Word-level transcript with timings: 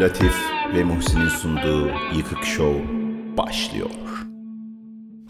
Latif 0.00 0.34
ve 0.74 0.84
Muhsin'in 0.84 1.28
sunduğu 1.28 1.90
Yıkık 2.16 2.44
Show 2.44 2.84
başlıyor. 3.36 3.90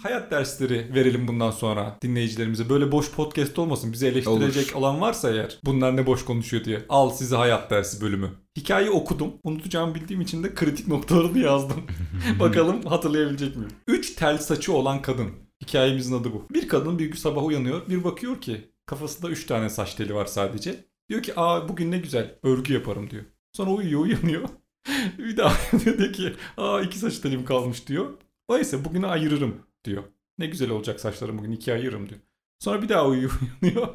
Hayat 0.02 0.30
dersleri 0.30 0.94
verelim 0.94 1.28
bundan 1.28 1.50
sonra 1.50 1.98
dinleyicilerimize. 2.02 2.68
Böyle 2.68 2.92
boş 2.92 3.10
podcast 3.10 3.58
olmasın. 3.58 3.92
Bizi 3.92 4.06
eleştirecek 4.06 4.76
olan 4.76 5.00
varsa 5.00 5.30
eğer 5.30 5.58
bunlar 5.64 5.96
ne 5.96 6.06
boş 6.06 6.24
konuşuyor 6.24 6.64
diye. 6.64 6.82
Al 6.88 7.10
size 7.10 7.36
hayat 7.36 7.70
dersi 7.70 8.00
bölümü. 8.00 8.30
Hikayeyi 8.56 8.90
okudum. 8.90 9.32
Unutacağımı 9.44 9.94
bildiğim 9.94 10.20
için 10.20 10.44
de 10.44 10.54
kritik 10.54 10.88
noktalarını 10.88 11.38
yazdım. 11.38 11.84
Bakalım 12.40 12.82
hatırlayabilecek 12.82 13.56
miyim? 13.56 13.70
Üç 13.86 14.14
tel 14.14 14.38
saçı 14.38 14.72
olan 14.72 15.02
kadın. 15.02 15.30
Hikayemizin 15.62 16.20
adı 16.20 16.32
bu. 16.32 16.44
Bir 16.50 16.68
kadın 16.68 16.98
bir 16.98 17.06
gün 17.06 17.16
sabah 17.16 17.44
uyanıyor. 17.44 17.88
Bir 17.88 18.04
bakıyor 18.04 18.40
ki 18.40 18.72
kafasında 18.86 19.30
üç 19.30 19.46
tane 19.46 19.68
saç 19.68 19.94
teli 19.94 20.14
var 20.14 20.26
sadece. 20.26 20.84
Diyor 21.08 21.22
ki 21.22 21.32
aa 21.36 21.68
bugün 21.68 21.90
ne 21.90 21.98
güzel 21.98 22.34
örgü 22.42 22.72
yaparım 22.74 23.10
diyor. 23.10 23.24
Sonra 23.56 23.70
uyuyor 23.70 24.00
uyanıyor. 24.00 24.48
bir 25.18 25.36
daha 25.36 25.56
diyor 25.98 26.12
ki 26.12 26.34
aa 26.56 26.80
iki 26.80 26.98
saç 26.98 27.18
telim 27.18 27.44
kalmış 27.44 27.88
diyor. 27.88 28.12
Oysa 28.48 28.84
bugünü 28.84 29.06
ayırırım 29.06 29.54
diyor. 29.84 30.02
Ne 30.38 30.46
güzel 30.46 30.70
olacak 30.70 31.00
saçlarım 31.00 31.38
bugün 31.38 31.52
ikiye 31.52 31.76
ayırırım 31.76 32.08
diyor. 32.08 32.20
Sonra 32.58 32.82
bir 32.82 32.88
daha 32.88 33.06
uyuyor 33.06 33.30
uyanıyor. 33.62 33.88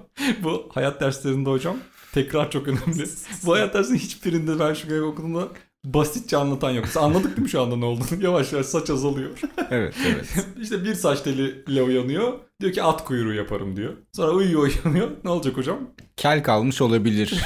Bu 0.44 0.70
hayat 0.74 1.02
derslerinde 1.02 1.50
hocam 1.50 1.78
tekrar 2.14 2.52
çok 2.52 2.68
önemli. 2.68 3.05
Bu 3.46 3.54
hayat 3.54 3.74
dersinin 3.74 3.98
hiçbirinde 3.98 4.60
ben 4.60 4.74
şu 4.74 4.88
kadar 4.88 5.00
okuduğumda 5.00 5.48
basitçe 5.85 6.37
anlatan 6.37 6.71
yok. 6.71 6.85
Anladık 6.98 7.29
değil 7.29 7.41
mi 7.41 7.49
şu 7.49 7.62
anda 7.62 7.76
ne 7.76 7.85
olduğunu? 7.85 8.05
Yavaş 8.24 8.54
yavaş 8.54 8.65
saç 8.65 8.90
azalıyor. 8.90 9.29
Evet 9.71 9.96
evet. 10.07 10.46
işte 10.62 10.84
bir 10.84 10.93
saç 10.93 11.21
teliyle 11.21 11.84
uyanıyor. 11.84 12.34
Diyor 12.62 12.73
ki 12.73 12.84
at 12.84 13.05
kuyruğu 13.05 13.34
yaparım 13.34 13.76
diyor. 13.76 13.93
Sonra 14.15 14.32
uyuyor 14.32 14.71
uyanıyor. 14.85 15.12
Ne 15.23 15.29
olacak 15.29 15.57
hocam? 15.57 15.79
Kel 16.18 16.43
kalmış 16.43 16.82
olabilir. 16.82 17.41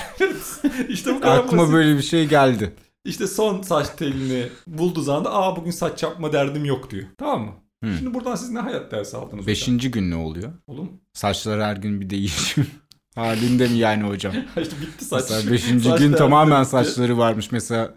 işte 0.89 1.16
bu 1.16 1.19
kadar 1.22 1.38
Aklıma 1.38 1.61
basit. 1.61 1.73
böyle 1.73 1.97
bir 1.97 2.02
şey 2.03 2.27
geldi. 2.27 2.73
İşte 3.05 3.27
son 3.27 3.61
saç 3.61 3.88
telini 3.97 4.47
bulduğu 4.67 5.02
zaman 5.02 5.25
da 5.25 5.33
aa 5.33 5.55
bugün 5.55 5.72
saç 5.72 6.03
yapma 6.03 6.33
derdim 6.33 6.66
yok 6.66 6.92
diyor. 6.92 7.03
Tamam 7.17 7.42
mı? 7.45 7.52
Hı. 7.83 7.97
Şimdi 7.97 8.14
buradan 8.14 8.36
siz 8.36 8.49
ne 8.49 8.59
hayat 8.59 8.92
dersi 8.92 9.17
aldınız 9.17 9.33
hocam? 9.33 9.47
Beşinci 9.47 9.92
gün 9.92 10.11
ne 10.11 10.16
oluyor? 10.16 10.52
Oğlum 10.67 10.89
Saçlar 11.14 11.61
her 11.61 11.77
gün 11.77 12.02
bir 12.02 12.09
değişim. 12.09 12.67
Halinde 13.16 13.67
mi 13.67 13.77
yani 13.77 14.03
hocam? 14.03 14.33
işte 14.61 14.75
bitti 14.81 15.05
saç. 15.05 15.23
Mesela 15.30 15.52
beşinci 15.52 15.89
Saç 15.89 15.99
gün 15.99 16.08
derdi 16.08 16.17
tamamen 16.17 16.61
bitti. 16.61 16.69
saçları 16.71 17.17
varmış. 17.17 17.52
Mesela 17.52 17.94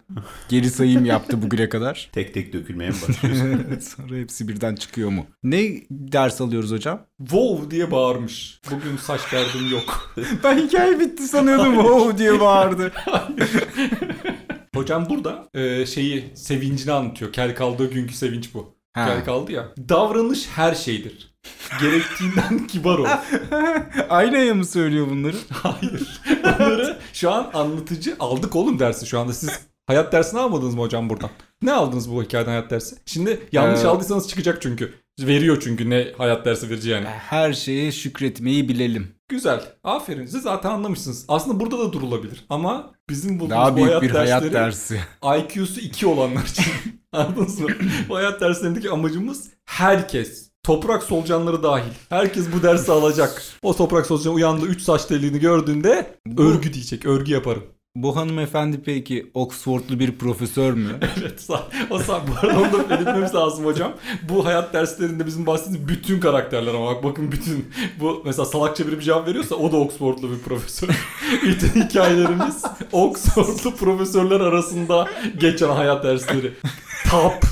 geri 0.49 0.69
sayım 0.69 1.05
yaptı 1.05 1.41
bugüne 1.41 1.69
kadar. 1.69 2.09
Tek 2.13 2.33
tek 2.33 2.53
dökülmeye 2.53 2.89
mi 2.89 2.95
başlıyorsun? 3.07 3.79
Sonra 3.97 4.15
hepsi 4.15 4.47
birden 4.47 4.75
çıkıyor 4.75 5.09
mu? 5.09 5.25
Ne 5.43 5.61
ders 5.91 6.41
alıyoruz 6.41 6.71
hocam? 6.71 7.05
Wow 7.19 7.71
diye 7.71 7.91
bağırmış. 7.91 8.61
Bugün 8.71 8.97
saç 8.97 9.21
derdim 9.31 9.71
yok. 9.71 10.15
Ben 10.43 10.57
hikaye 10.57 10.99
bitti 10.99 11.23
sanıyordum. 11.27 11.77
Oh 11.77 12.17
diye 12.17 12.39
bağırdı. 12.39 12.91
Hocam 14.75 15.09
burada 15.09 15.49
e, 15.53 15.85
şeyi 15.85 16.31
sevincini 16.35 16.91
anlatıyor. 16.91 17.33
Kel 17.33 17.55
kaldığı 17.55 17.91
günkü 17.91 18.13
sevinç 18.13 18.53
bu. 18.53 18.75
Ha. 18.93 19.05
Kel 19.05 19.25
kaldı 19.25 19.51
ya. 19.51 19.67
Davranış 19.89 20.47
her 20.55 20.75
şeydir. 20.75 21.28
Gerektiğinden 21.81 22.67
kibar 22.67 22.97
ol. 22.99 23.07
Aynaya 24.09 24.53
mı 24.53 24.65
söylüyor 24.65 25.09
bunları? 25.09 25.35
Hayır. 25.49 26.21
Onları 26.43 26.99
şu 27.13 27.31
an 27.31 27.49
anlatıcı 27.53 28.15
aldık 28.19 28.55
oğlum 28.55 28.79
dersi 28.79 29.05
şu 29.05 29.19
anda. 29.19 29.33
Siz 29.33 29.59
hayat 29.87 30.13
dersini 30.13 30.39
almadınız 30.39 30.75
mı 30.75 30.81
hocam 30.81 31.09
buradan? 31.09 31.29
Ne 31.61 31.73
aldınız 31.73 32.11
bu 32.11 32.23
hikayeden 32.23 32.51
hayat 32.51 32.71
dersi? 32.71 32.95
Şimdi 33.05 33.39
yanlış 33.51 33.83
Ee, 33.83 33.87
aldıysanız 33.87 34.27
çıkacak 34.27 34.61
çünkü. 34.61 34.93
Veriyor 35.19 35.59
çünkü 35.63 35.89
ne 35.89 36.07
hayat 36.17 36.45
dersi 36.45 36.69
vereceği 36.69 36.93
yani. 36.93 37.05
Her 37.05 37.53
şeye 37.53 37.91
şükretmeyi 37.91 38.69
bilelim. 38.69 39.07
Güzel. 39.29 39.61
Aferin. 39.83 40.25
Siz 40.25 40.41
zaten 40.41 40.69
anlamışsınız. 40.69 41.25
Aslında 41.27 41.59
burada 41.59 41.79
da 41.79 41.93
durulabilir. 41.93 42.45
Ama 42.49 42.93
bizim 43.09 43.39
bulduğumuz 43.39 43.51
Daha 43.51 43.71
bu 43.73 43.75
büyük 43.77 43.89
hayat 43.89 44.03
bir 44.03 44.09
hayat 44.09 44.53
dersi. 44.53 44.99
IQ'su 45.39 45.79
2 45.79 46.07
olanlar 46.07 46.43
için. 46.43 46.65
Anladınız 47.11 47.59
mı? 47.59 47.69
Bu 48.09 48.15
hayat 48.15 48.41
derslerindeki 48.41 48.89
amacımız 48.89 49.49
herkes. 49.65 50.48
Toprak 50.63 51.03
solucanları 51.03 51.63
dahil. 51.63 51.91
Herkes 52.09 52.45
bu 52.53 52.63
dersi 52.63 52.91
alacak. 52.91 53.41
O 53.61 53.75
toprak 53.75 54.05
solucanı 54.05 54.33
uyandı 54.33 54.65
3 54.65 54.81
saç 54.81 55.05
telini 55.05 55.39
gördüğünde 55.39 56.15
Bu- 56.27 56.43
örgü 56.43 56.73
diyecek. 56.73 57.05
Örgü 57.05 57.31
yaparım. 57.33 57.63
Bu 57.95 58.15
hanımefendi 58.15 58.81
peki 58.85 59.31
Oxfordlu 59.33 59.99
bir 59.99 60.17
profesör 60.17 60.73
mü? 60.73 60.99
Evet 61.19 61.41
sağ, 61.41 61.67
o 61.89 61.99
sağ, 61.99 62.21
bu 62.27 62.47
arada 62.47 62.59
onu 62.59 62.73
da 62.73 62.89
belirtmemiz 62.89 63.35
lazım 63.35 63.65
hocam. 63.65 63.93
Bu 64.29 64.45
hayat 64.45 64.73
derslerinde 64.73 65.25
bizim 65.25 65.45
bahsettiğimiz 65.45 65.87
bütün 65.87 66.19
karakterler 66.19 66.73
ama 66.73 66.85
bak 66.95 67.03
bakın 67.03 67.31
bütün 67.31 67.69
bu 67.99 68.21
mesela 68.25 68.45
salakça 68.45 68.87
biri 68.87 68.97
bir 68.97 69.01
cevap 69.03 69.27
veriyorsa 69.27 69.55
o 69.55 69.71
da 69.71 69.77
Oxfordlu 69.77 70.31
bir 70.31 70.39
profesör. 70.39 70.89
bütün 71.43 71.81
hikayelerimiz 71.81 72.63
Oxfordlu 72.91 73.75
profesörler 73.75 74.39
arasında 74.39 75.07
geçen 75.39 75.69
hayat 75.69 76.03
dersleri. 76.03 76.53
Tap. 77.09 77.43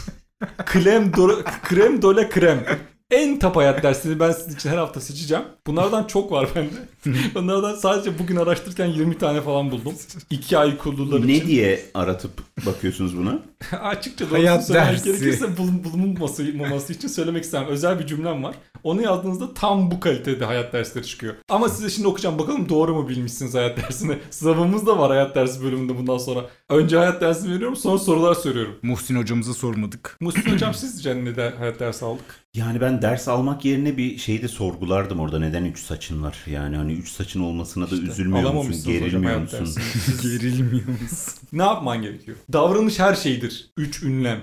Krem, 0.66 1.14
do, 1.18 1.30
krem 1.64 2.02
dole 2.02 2.30
krem. 2.30 2.66
En 3.12 3.40
tap 3.40 3.56
hayat 3.56 3.84
dersini 3.84 4.20
ben 4.20 4.32
sizin 4.32 4.56
için 4.56 4.70
her 4.70 4.78
hafta 4.78 5.02
seçeceğim. 5.02 5.44
Bunlardan 5.68 6.04
çok 6.04 6.32
var 6.32 6.50
bende. 6.56 6.74
Bunlardan 7.36 7.76
sadece 7.76 8.20
bugün 8.20 8.36
araştırırken 8.36 8.86
20 8.86 9.18
tane 9.18 9.42
falan 9.42 9.72
buldum. 9.72 9.94
2 10.30 10.58
ay 10.58 10.78
kurdular 10.78 11.20
için. 11.20 11.28
ne 11.28 11.48
diye 11.48 11.86
aratıp 11.94 12.32
bakıyorsunuz 12.66 13.18
buna? 13.18 13.40
Açıkça 13.82 14.32
Hayat 14.32 14.70
dersi. 14.70 15.04
gerekirse 15.06 15.58
bulun, 15.58 15.84
bulunmaması 15.84 16.94
için 16.94 17.08
söylemek 17.08 17.44
istemem. 17.44 17.68
Özel 17.68 18.00
bir 18.00 18.08
cümlem 18.08 18.44
var. 18.44 18.56
Onu 18.84 19.02
yazdığınızda 19.02 19.54
tam 19.54 19.92
bu 19.92 20.00
kalitede 20.00 20.46
hayat 20.46 20.74
dersleri 20.74 21.06
çıkıyor. 21.06 21.34
Ama 21.50 21.70
size 21.70 21.90
şimdi 21.90 22.08
okuyacağım 22.08 22.40
bakalım 22.40 22.70
doğru 22.70 22.96
mu 22.96 23.10
bilmişsiniz 23.10 23.54
hayat 23.54 23.78
dersini. 23.78 24.18
Sınavımız 24.30 24.86
da 24.88 25.00
var 25.00 25.10
hayat 25.12 25.36
dersi 25.36 25.64
bölümünde 25.64 25.98
bundan 25.98 26.18
sonra. 26.18 26.46
Önce 26.70 26.98
hayat 26.98 27.22
dersini 27.22 27.54
veriyorum 27.54 27.76
sonra 27.76 27.98
sorular 27.98 28.34
soruyorum. 28.34 28.76
Muhsin 28.82 29.16
hocamıza 29.16 29.54
sormadık. 29.54 30.18
Mustafa 30.22 30.52
hocam 30.52 30.74
sizce 30.74 31.16
neden 31.26 31.56
hayat 31.58 31.80
dersi 31.80 32.06
aldık? 32.06 32.26
Yani 32.58 32.82
ben 32.82 33.02
ders 33.02 33.28
almak 33.28 33.66
yerine 33.66 33.98
bir 33.98 34.18
şeyde 34.18 34.48
sorgulardım 34.48 35.20
orada. 35.20 35.40
Neden 35.40 35.66
üç 35.66 35.80
saçın 35.80 36.24
var? 36.24 36.38
Yani 36.48 36.78
hani 36.78 36.94
üç 36.94 37.10
saçın 37.10 37.42
olmasına 37.42 37.92
da 37.92 37.96
üzülmüyor 37.96 38.54
musun? 38.54 38.92
Gerilmiyor 38.92 39.40
musun? 39.40 39.68
Gerilmiyor 40.24 40.88
musun? 41.02 41.34
Ne 41.54 41.64
yapman 41.64 42.02
gerekiyor? 42.02 42.38
Davranış 42.54 43.00
her 43.00 43.16
şeydir. 43.16 43.72
Üç 43.78 44.04
ünlem. 44.04 44.42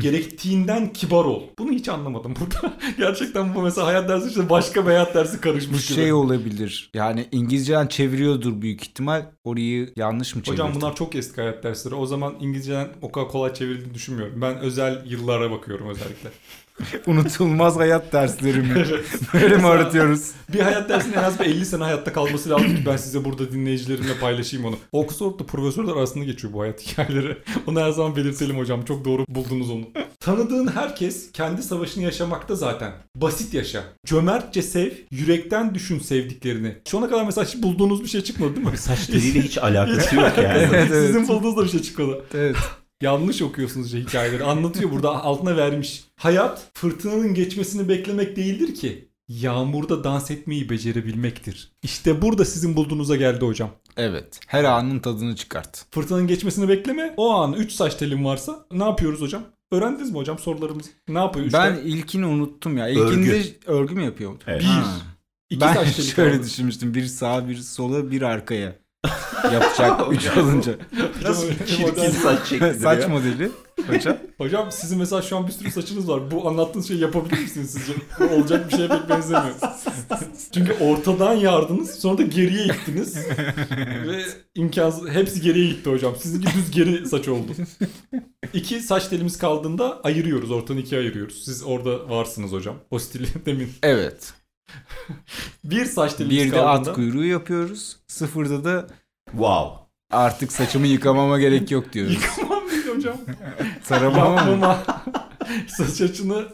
Gerektiğinden 0.00 0.92
kibar 0.92 1.24
ol. 1.24 1.42
Bunu 1.58 1.70
hiç 1.70 1.88
anlamadım 1.88 2.34
burada. 2.40 2.76
Gerçekten 2.98 3.54
bu 3.54 3.62
mesela 3.62 3.86
hayat 3.86 4.08
dersi 4.08 4.28
işte 4.28 4.50
başka 4.50 4.82
bir 4.82 4.90
hayat 4.90 5.14
dersi 5.14 5.40
karışmış 5.40 5.86
gibi. 5.86 5.96
şey 5.96 6.12
olabilir. 6.12 6.90
Yani 6.94 7.28
İngilizceden 7.32 7.86
çeviriyordur 7.86 8.62
büyük 8.62 8.82
ihtimal. 8.82 9.26
Orayı 9.44 9.92
yanlış 9.96 10.34
mı 10.34 10.42
çevirdi? 10.42 10.62
Hocam 10.62 10.74
bunlar 10.74 10.96
çok 10.96 11.14
eski 11.14 11.40
hayat 11.40 11.64
dersleri. 11.64 11.94
O 11.94 12.06
zaman 12.06 12.34
İngilizceden 12.40 12.88
o 13.02 13.12
kadar 13.12 13.28
kolay 13.28 13.54
çevrildiğini 13.54 13.94
düşünmüyorum. 13.94 14.42
Ben 14.42 14.58
özel 14.58 15.02
yıllara 15.06 15.50
bakıyorum 15.50 15.88
özellikle. 15.88 16.30
Unutulmaz 17.06 17.76
hayat 17.76 18.12
dersleri 18.12 18.58
mi? 18.62 18.86
Böyle 19.34 19.56
mi 19.56 19.66
aratıyoruz? 19.66 20.30
Bir 20.52 20.60
hayat 20.60 20.88
dersinin 20.88 21.12
en 21.12 21.22
az 21.22 21.40
bir 21.40 21.44
50 21.44 21.66
sene 21.66 21.82
hayatta 21.82 22.12
kalması 22.12 22.50
lazım 22.50 22.76
ki 22.76 22.82
ben 22.86 22.96
size 22.96 23.24
burada 23.24 23.52
dinleyicilerimle 23.52 24.18
paylaşayım 24.20 24.66
onu. 24.66 24.76
Oxford'da 24.92 25.46
profesörler 25.46 25.92
arasında 25.92 26.24
geçiyor 26.24 26.52
bu 26.52 26.60
hayat 26.60 26.80
hikayeleri. 26.86 27.36
Onu 27.66 27.80
her 27.80 27.90
zaman 27.90 28.16
belirtelim 28.16 28.58
hocam. 28.58 28.84
Çok 28.84 29.04
doğru 29.04 29.24
buldunuz 29.28 29.70
onu. 29.70 29.84
Tanıdığın 30.20 30.66
herkes 30.66 31.32
kendi 31.32 31.62
savaşını 31.62 32.04
yaşamakta 32.04 32.54
zaten. 32.54 32.92
Basit 33.16 33.54
yaşa. 33.54 33.82
Cömertçe 34.06 34.62
sev. 34.62 34.90
Yürekten 35.10 35.74
düşün 35.74 35.98
sevdiklerini. 35.98 36.76
Şu 36.88 36.98
ana 36.98 37.08
kadar 37.10 37.24
mesela 37.24 37.44
hiç 37.44 37.62
bulduğunuz 37.62 38.02
bir 38.02 38.08
şey 38.08 38.20
çıkmadı 38.20 38.56
değil 38.56 38.66
mi? 38.66 38.78
Saç 38.78 39.06
teliyle 39.06 39.40
hiç 39.40 39.58
alakası 39.58 40.16
yok 40.16 40.32
yani. 40.36 40.58
Evet, 40.58 40.70
evet. 40.72 41.06
Sizin 41.06 41.28
bulduğunuz 41.28 41.56
da 41.56 41.64
bir 41.64 41.68
şey 41.68 41.82
çıkmadı. 41.82 42.24
Evet. 42.34 42.56
Yanlış 43.02 43.42
okuyorsunuz 43.42 43.94
hikayeleri. 43.94 44.44
Anlatıyor 44.44 44.90
burada 44.90 45.24
altına 45.24 45.56
vermiş. 45.56 46.04
Hayat 46.16 46.66
fırtınanın 46.74 47.34
geçmesini 47.34 47.88
beklemek 47.88 48.36
değildir 48.36 48.74
ki. 48.74 49.08
Yağmurda 49.28 50.04
dans 50.04 50.30
etmeyi 50.30 50.70
becerebilmektir. 50.70 51.72
İşte 51.82 52.22
burada 52.22 52.44
sizin 52.44 52.76
bulduğunuza 52.76 53.16
geldi 53.16 53.44
hocam. 53.44 53.70
Evet. 53.96 54.40
Her 54.46 54.64
anın 54.64 54.98
tadını 54.98 55.36
çıkart. 55.36 55.84
Fırtınanın 55.90 56.26
geçmesini 56.26 56.68
bekleme. 56.68 57.14
O 57.16 57.30
an 57.34 57.52
3 57.52 57.72
saç 57.72 57.94
telim 57.94 58.24
varsa 58.24 58.66
ne 58.72 58.84
yapıyoruz 58.84 59.20
hocam? 59.20 59.42
Öğrendiniz 59.72 60.10
mi 60.10 60.16
hocam 60.16 60.38
sorularımızı? 60.38 60.90
Ne 61.08 61.18
yapıyor 61.18 61.46
işte? 61.46 61.58
Ben 61.58 61.76
ilkini 61.76 62.26
unuttum 62.26 62.76
ya. 62.76 62.88
İlkinde 62.88 63.42
örgü, 63.66 63.94
mü 63.94 64.04
yapıyor? 64.04 64.32
Evet. 64.46 64.60
Bir. 64.60 64.66
Ha. 64.66 64.96
İki 65.50 65.60
Ben 65.60 65.74
saç 65.74 65.96
teli 65.96 66.06
şöyle 66.06 66.32
kaldı. 66.36 66.46
düşünmüştüm. 66.46 66.94
Bir 66.94 67.06
sağa 67.06 67.48
bir 67.48 67.56
sola 67.56 68.10
bir 68.10 68.22
arkaya. 68.22 68.74
Yapacak 69.52 70.00
üç 70.12 70.36
olunca. 70.36 70.72
Nasıl 71.22 71.48
çirkin 71.66 72.10
saç 72.10 72.48
şeklidir 72.48 72.74
Saç 72.80 73.02
ya? 73.02 73.08
modeli. 73.08 73.50
Hocam. 73.88 74.16
Hocam 74.38 74.72
sizin 74.72 74.98
mesela 74.98 75.22
şu 75.22 75.36
an 75.36 75.46
bir 75.46 75.52
sürü 75.52 75.70
saçınız 75.70 76.08
var. 76.08 76.30
Bu 76.30 76.48
anlattığınız 76.48 76.88
şeyi 76.88 77.00
yapabilir 77.00 77.40
misiniz 77.40 77.70
sizce? 77.70 77.92
Olacak 78.34 78.70
bir 78.72 78.76
şeye 78.76 78.88
pek 78.88 79.08
benzemiyor. 79.08 79.54
Çünkü 80.54 80.72
ortadan 80.72 81.32
yardınız 81.34 81.90
sonra 81.90 82.18
da 82.18 82.22
geriye 82.22 82.64
ittiniz. 82.64 83.16
Ve 84.06 84.24
imkansız 84.54 85.08
hepsi 85.08 85.40
geriye 85.40 85.66
gitti 85.66 85.90
hocam. 85.90 86.16
Sizinki 86.16 86.48
düz 86.54 86.70
geri 86.70 87.06
saç 87.08 87.28
oldu. 87.28 87.52
İki 88.54 88.80
saç 88.80 89.08
telimiz 89.08 89.38
kaldığında 89.38 90.00
ayırıyoruz. 90.02 90.50
Ortadan 90.50 90.78
ikiye 90.80 91.00
ayırıyoruz. 91.00 91.44
Siz 91.44 91.62
orada 91.62 92.10
varsınız 92.10 92.52
hocam. 92.52 92.76
O 92.90 92.98
stili 92.98 93.26
demin. 93.46 93.68
Evet. 93.82 94.32
Bir 95.64 95.84
saç 95.84 96.14
telimiz 96.14 96.36
Bir 96.36 96.50
de 96.52 96.54
kaldığında. 96.56 96.90
at 96.90 96.96
kuyruğu 96.96 97.24
yapıyoruz. 97.24 97.96
Sıfırda 98.06 98.64
da 98.64 98.86
Wow. 99.30 99.88
Artık 100.10 100.52
saçımı 100.52 100.86
yıkamama 100.86 101.38
gerek 101.38 101.70
yok 101.70 101.92
diyoruz. 101.92 102.12
Yıkamam 102.14 102.70
değil 102.70 102.88
hocam. 102.88 103.16
Taramama 103.88 104.44
mı? 104.44 104.50
Yapmama. 104.50 104.84
Saç 105.68 106.00
açını 106.00 106.46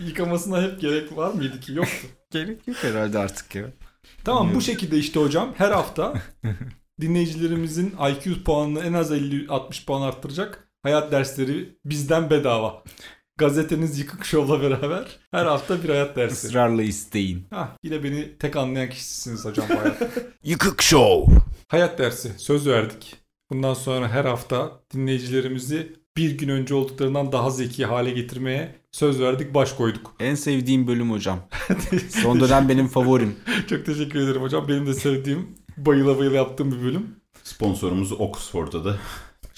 yıkamasına 0.00 0.62
hep 0.62 0.80
gerek 0.80 1.16
var 1.16 1.32
mıydı 1.32 1.60
ki? 1.60 1.72
Yoktu. 1.72 2.06
Gerek 2.30 2.68
yok 2.68 2.76
herhalde 2.80 3.18
artık 3.18 3.54
ya. 3.54 3.64
Tamam 4.24 4.54
bu 4.54 4.60
şekilde 4.60 4.98
işte 4.98 5.20
hocam 5.20 5.54
her 5.56 5.70
hafta 5.70 6.14
dinleyicilerimizin 7.00 7.94
IQ 8.10 8.44
puanını 8.44 8.80
en 8.84 8.92
az 8.92 9.10
50-60 9.12 9.84
puan 9.84 10.02
arttıracak 10.02 10.68
hayat 10.82 11.12
dersleri 11.12 11.78
bizden 11.84 12.30
bedava. 12.30 12.82
Gazeteniz 13.38 13.98
Yıkık 13.98 14.24
Show'la 14.24 14.62
beraber 14.62 15.18
her 15.30 15.46
hafta 15.46 15.82
bir 15.82 15.88
hayat 15.88 16.16
dersi. 16.16 16.46
Israrla 16.46 16.82
isteyin. 16.82 17.46
Hah, 17.50 17.68
yine 17.82 18.04
beni 18.04 18.38
tek 18.38 18.56
anlayan 18.56 18.90
kişisiniz 18.90 19.44
hocam 19.44 19.66
bu 19.70 19.80
hayat. 19.80 20.02
Yıkık 20.44 20.82
Show. 20.82 21.36
Hayat 21.68 21.98
dersi 21.98 22.32
söz 22.38 22.66
verdik. 22.66 23.16
Bundan 23.50 23.74
sonra 23.74 24.08
her 24.08 24.24
hafta 24.24 24.80
dinleyicilerimizi 24.94 25.96
bir 26.16 26.38
gün 26.38 26.48
önce 26.48 26.74
olduklarından 26.74 27.32
daha 27.32 27.50
zeki 27.50 27.86
hale 27.86 28.10
getirmeye 28.10 28.74
söz 28.92 29.20
verdik, 29.20 29.54
baş 29.54 29.72
koyduk. 29.72 30.14
En 30.20 30.34
sevdiğim 30.34 30.86
bölüm 30.86 31.10
hocam. 31.10 31.38
Son 32.08 32.40
dönem 32.40 32.68
benim 32.68 32.88
favorim. 32.88 33.36
Çok 33.68 33.86
teşekkür 33.86 34.20
ederim 34.20 34.42
hocam. 34.42 34.68
Benim 34.68 34.86
de 34.86 34.94
sevdiğim, 34.94 35.54
bayıla 35.76 36.18
bayıla 36.18 36.36
yaptığım 36.36 36.72
bir 36.72 36.82
bölüm. 36.82 37.16
Sponsorumuz 37.42 38.12
Oxford'da 38.12 38.84
da 38.84 38.98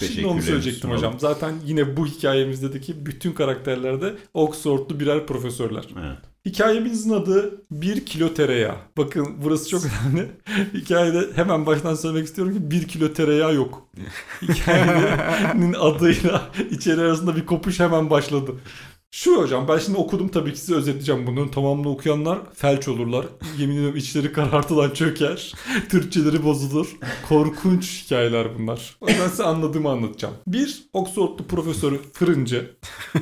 Şimdi 0.07 0.27
onu 0.27 0.41
söyleyecektim 0.41 0.91
hocam. 0.91 1.19
Zaten 1.19 1.53
yine 1.65 1.97
bu 1.97 2.05
hikayemizdeki 2.05 3.05
bütün 3.05 3.31
karakterlerde 3.31 4.15
Oxford'lu 4.33 4.99
birer 4.99 5.25
profesörler. 5.25 5.83
Evet. 6.05 6.17
Hikayemizin 6.45 7.09
adı 7.13 7.61
1 7.71 8.05
kilo 8.05 8.33
tereyağı. 8.33 8.75
Bakın 8.97 9.27
burası 9.43 9.69
çok 9.69 9.81
önemli. 10.05 10.31
Hikayede 10.73 11.27
hemen 11.35 11.65
baştan 11.65 11.95
söylemek 11.95 12.27
istiyorum 12.27 12.53
ki 12.53 12.71
1 12.71 12.87
kilo 12.87 13.13
tereyağı 13.13 13.55
yok. 13.55 13.87
Hikayenin 14.41 15.73
adıyla 15.79 16.49
içeri 16.71 17.01
arasında 17.01 17.35
bir 17.35 17.45
kopuş 17.45 17.79
hemen 17.79 18.09
başladı. 18.09 18.51
Şu 19.11 19.41
hocam 19.41 19.67
ben 19.67 19.77
şimdi 19.77 19.97
okudum 19.97 20.27
tabii 20.27 20.53
ki 20.53 20.59
size 20.59 20.75
özetleyeceğim 20.75 21.27
bunu. 21.27 21.51
Tamamını 21.51 21.89
okuyanlar 21.89 22.39
felç 22.53 22.87
olurlar. 22.87 23.25
Yemin 23.57 23.75
ediyorum 23.75 23.95
içleri 23.97 24.33
karartılan 24.33 24.89
çöker. 24.89 25.53
Türkçeleri 25.89 26.43
bozulur. 26.43 26.97
Korkunç 27.29 28.03
hikayeler 28.05 28.59
bunlar. 28.59 28.97
O 29.01 29.07
yüzden 29.09 29.27
size 29.27 29.43
anladığımı 29.43 29.89
anlatacağım. 29.89 30.33
Bir 30.47 30.83
Oxford'lu 30.93 31.47
profesör 31.47 31.93
fırıncı. 32.13 32.75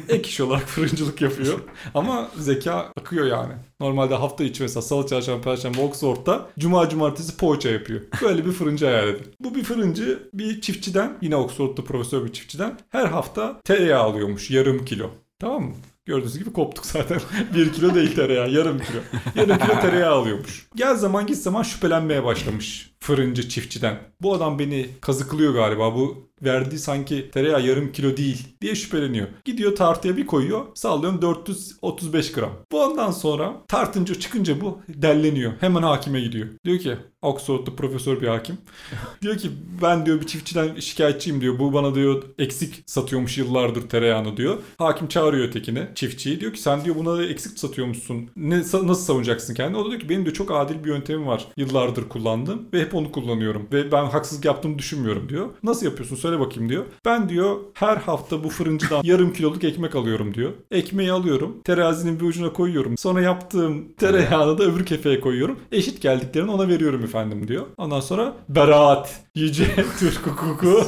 Ek 0.09 0.29
iş 0.29 0.41
olarak 0.41 0.67
fırıncılık 0.67 1.21
yapıyor. 1.21 1.59
Ama 1.93 2.31
zeka 2.37 2.73
akıyor 2.73 3.25
yani. 3.25 3.53
Normalde 3.79 4.15
hafta 4.15 4.43
içi 4.43 4.63
mesela 4.63 4.81
salı, 4.81 5.07
çarşamba, 5.07 5.41
perşembe 5.41 5.81
Oxford'da 5.81 6.49
cuma, 6.59 6.89
cumartesi 6.89 7.37
poğaça 7.37 7.69
yapıyor. 7.69 8.01
Böyle 8.21 8.45
bir 8.45 8.51
fırıncı 8.51 8.85
hayal 8.85 9.07
edin. 9.07 9.27
Bu 9.39 9.55
bir 9.55 9.63
fırıncı 9.63 10.29
bir 10.33 10.61
çiftçiden 10.61 11.17
yine 11.21 11.35
Oxford'da 11.35 11.83
profesör 11.83 12.25
bir 12.25 12.33
çiftçiden 12.33 12.79
her 12.89 13.05
hafta 13.05 13.61
tereyağı 13.63 14.03
alıyormuş 14.03 14.51
yarım 14.51 14.85
kilo. 14.85 15.09
Tamam 15.39 15.63
mı? 15.63 15.73
Gördüğünüz 16.05 16.39
gibi 16.39 16.53
koptuk 16.53 16.85
zaten. 16.85 17.19
bir 17.55 17.73
kilo 17.73 17.95
değil 17.95 18.15
tereyağı 18.15 18.49
yarım 18.49 18.79
kilo. 18.79 18.99
Yarım 19.35 19.57
kilo 19.57 19.79
tereyağı 19.81 20.15
alıyormuş. 20.15 20.67
Gel 20.75 20.95
zaman 20.95 21.27
git 21.27 21.37
zaman 21.37 21.63
şüphelenmeye 21.63 22.23
başlamış 22.23 22.96
fırıncı 23.07 23.49
çiftçiden. 23.49 23.99
Bu 24.21 24.33
adam 24.33 24.59
beni 24.59 24.87
kazıklıyor 25.01 25.53
galiba. 25.53 25.95
Bu 25.95 26.27
verdiği 26.43 26.79
sanki 26.79 27.31
tereyağı 27.31 27.65
yarım 27.65 27.91
kilo 27.91 28.17
değil 28.17 28.47
diye 28.61 28.75
şüpheleniyor. 28.75 29.27
Gidiyor 29.45 29.75
tartıya 29.75 30.17
bir 30.17 30.27
koyuyor. 30.27 30.65
Sallıyorum 30.75 31.21
435 31.21 32.31
gram. 32.31 32.51
Bu 32.71 32.83
ondan 32.83 33.11
sonra 33.11 33.53
tartınca 33.67 34.15
çıkınca 34.15 34.61
bu 34.61 34.79
delleniyor. 34.89 35.53
Hemen 35.59 35.81
hakime 35.83 36.21
gidiyor. 36.21 36.47
Diyor 36.65 36.79
ki 36.79 36.97
Oxford'da 37.21 37.75
profesör 37.75 38.21
bir 38.21 38.27
hakim. 38.27 38.57
diyor 39.21 39.37
ki 39.37 39.51
ben 39.81 40.05
diyor 40.05 40.21
bir 40.21 40.27
çiftçiden 40.27 40.79
şikayetçiyim 40.79 41.41
diyor. 41.41 41.59
Bu 41.59 41.73
bana 41.73 41.95
diyor 41.95 42.23
eksik 42.39 42.83
satıyormuş 42.85 43.37
yıllardır 43.37 43.89
tereyağını 43.89 44.37
diyor. 44.37 44.57
Hakim 44.77 45.07
çağırıyor 45.07 45.47
ötekini 45.47 45.87
çiftçiyi. 45.95 46.39
Diyor 46.39 46.53
ki 46.53 46.61
sen 46.61 46.85
diyor 46.85 46.95
buna 46.95 47.17
da 47.17 47.25
eksik 47.25 47.59
satıyormuşsun. 47.59 48.29
Ne, 48.35 48.59
nasıl 48.59 48.95
savunacaksın 48.95 49.53
kendini? 49.53 49.77
O 49.77 49.85
da 49.85 49.89
diyor 49.89 50.01
ki 50.01 50.09
benim 50.09 50.25
de 50.25 50.33
çok 50.33 50.51
adil 50.51 50.83
bir 50.83 50.89
yöntemim 50.89 51.27
var. 51.27 51.47
Yıllardır 51.57 52.09
kullandım 52.09 52.67
ve 52.73 52.81
hep 52.81 52.93
onu 52.97 53.11
kullanıyorum. 53.11 53.67
Ve 53.73 53.91
ben 53.91 54.05
haksızlık 54.05 54.45
yaptığımı 54.45 54.79
düşünmüyorum 54.79 55.29
diyor. 55.29 55.49
Nasıl 55.63 55.85
yapıyorsun 55.85 56.15
söyle 56.15 56.39
bakayım 56.39 56.69
diyor. 56.69 56.83
Ben 57.05 57.29
diyor 57.29 57.57
her 57.73 57.97
hafta 57.97 58.43
bu 58.43 58.49
fırıncıdan 58.49 59.01
yarım 59.03 59.33
kiloluk 59.33 59.63
ekmek 59.63 59.95
alıyorum 59.95 60.33
diyor. 60.33 60.51
Ekmeği 60.71 61.11
alıyorum. 61.11 61.55
Terazinin 61.63 62.19
bir 62.19 62.25
ucuna 62.25 62.53
koyuyorum. 62.53 62.97
Sonra 62.97 63.21
yaptığım 63.21 63.93
tereyağını 63.93 64.57
da 64.57 64.63
öbür 64.63 64.85
kefeye 64.85 65.19
koyuyorum. 65.19 65.59
Eşit 65.71 66.01
geldiklerini 66.01 66.51
ona 66.51 66.67
veriyorum 66.67 67.03
efendim 67.03 67.47
diyor. 67.47 67.65
Ondan 67.77 67.99
sonra 67.99 68.33
beraat. 68.49 69.21
Yüce 69.35 69.65
Türk 69.99 70.27
hukuku. 70.27 70.81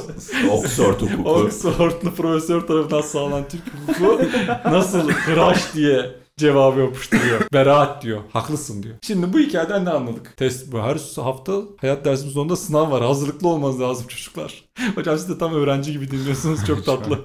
Oxford 0.51 1.01
hukuku. 1.01 1.29
Oxford'lu 1.29 2.13
profesör 2.13 2.61
tarafından 2.61 3.01
sağlanan 3.01 3.43
Türk 3.47 3.61
hukuku 3.87 4.21
nasıl 4.65 5.09
hıraş 5.09 5.73
diye 5.75 6.05
cevabı 6.39 6.79
yapıştırıyor. 6.79 7.41
Beraat 7.53 8.03
diyor. 8.03 8.21
Haklısın 8.33 8.83
diyor. 8.83 8.95
Şimdi 9.01 9.33
bu 9.33 9.39
hikayeden 9.39 9.85
ne 9.85 9.89
anladık? 9.89 10.37
Test 10.37 10.71
bu. 10.71 10.79
Her 10.79 10.97
hafta 11.23 11.53
hayat 11.81 12.05
dersimizin 12.05 12.35
sonunda 12.35 12.55
sınav 12.55 12.91
var. 12.91 13.03
Hazırlıklı 13.03 13.47
olmanız 13.47 13.81
lazım 13.81 14.07
çocuklar. 14.07 14.63
Hocam 14.95 15.17
siz 15.17 15.29
de 15.29 15.37
tam 15.37 15.53
öğrenci 15.53 15.91
gibi 15.91 16.11
dinliyorsunuz. 16.11 16.65
Çok 16.65 16.85
tatlı. 16.85 17.19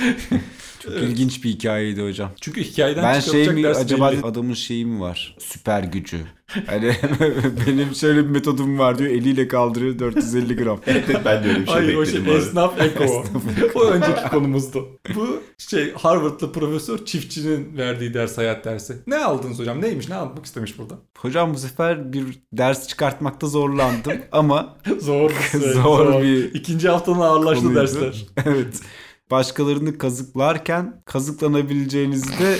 Çok 0.82 0.92
ilginç 0.92 1.44
bir 1.44 1.50
hikayeydi 1.50 2.02
hocam. 2.02 2.30
Çünkü 2.40 2.64
hikayeden 2.64 3.04
Ben 3.04 3.20
şey 3.20 3.48
mi 3.48 3.62
ders 3.62 3.78
acaba 3.78 4.12
belli. 4.12 4.22
adamın 4.22 4.54
şeyi 4.54 4.86
mi 4.86 5.00
var? 5.00 5.36
Süper 5.38 5.82
gücü. 5.82 6.18
Hani 6.66 6.92
benim 7.66 7.94
şöyle 7.94 8.24
bir 8.24 8.30
metodum 8.30 8.78
var 8.78 8.98
diyor. 8.98 9.10
Eliyle 9.10 9.48
kaldırıyor 9.48 9.98
450 9.98 10.56
gram. 10.56 10.80
Evet, 10.86 11.04
ben 11.24 11.44
de 11.44 11.48
öyle 11.48 11.60
bir 11.60 11.66
şey 11.66 11.74
Hayır 11.74 11.96
o 11.96 12.06
şey 12.06 12.20
abi. 12.20 12.30
esnaf 12.38 12.80
eko. 12.80 13.24
o 13.74 13.84
önceki 13.84 14.28
konumuzdu. 14.30 14.88
Bu 15.14 15.42
şey 15.58 15.92
Harvard'lı 15.94 16.52
profesör 16.52 17.04
çiftçinin 17.04 17.76
verdiği 17.76 18.14
ders 18.14 18.38
hayat 18.38 18.64
dersi. 18.64 18.96
Ne 19.06 19.16
aldınız 19.24 19.58
hocam? 19.58 19.82
Neymiş? 19.82 20.08
Ne 20.08 20.14
anlatmak 20.14 20.46
istemiş 20.46 20.78
burada? 20.78 20.94
Hocam 21.18 21.54
bu 21.54 21.58
sefer 21.58 22.12
bir 22.12 22.24
ders 22.52 22.88
çıkartmakta 22.88 23.46
zorlandım 23.46 24.12
ama 24.32 24.76
Zor 25.00 25.30
bir 25.30 25.60
şey. 25.60 25.72
Zor 25.72 26.22
bir 26.22 26.54
İkinci 26.54 26.88
haftanın 26.88 27.20
ağırlaştı 27.20 27.62
konuydu. 27.64 27.80
dersler. 27.80 28.26
evet. 28.46 28.80
Başkalarını 29.32 29.98
kazıklarken 29.98 31.02
kazıklanabileceğinizi 31.04 32.38
de 32.38 32.58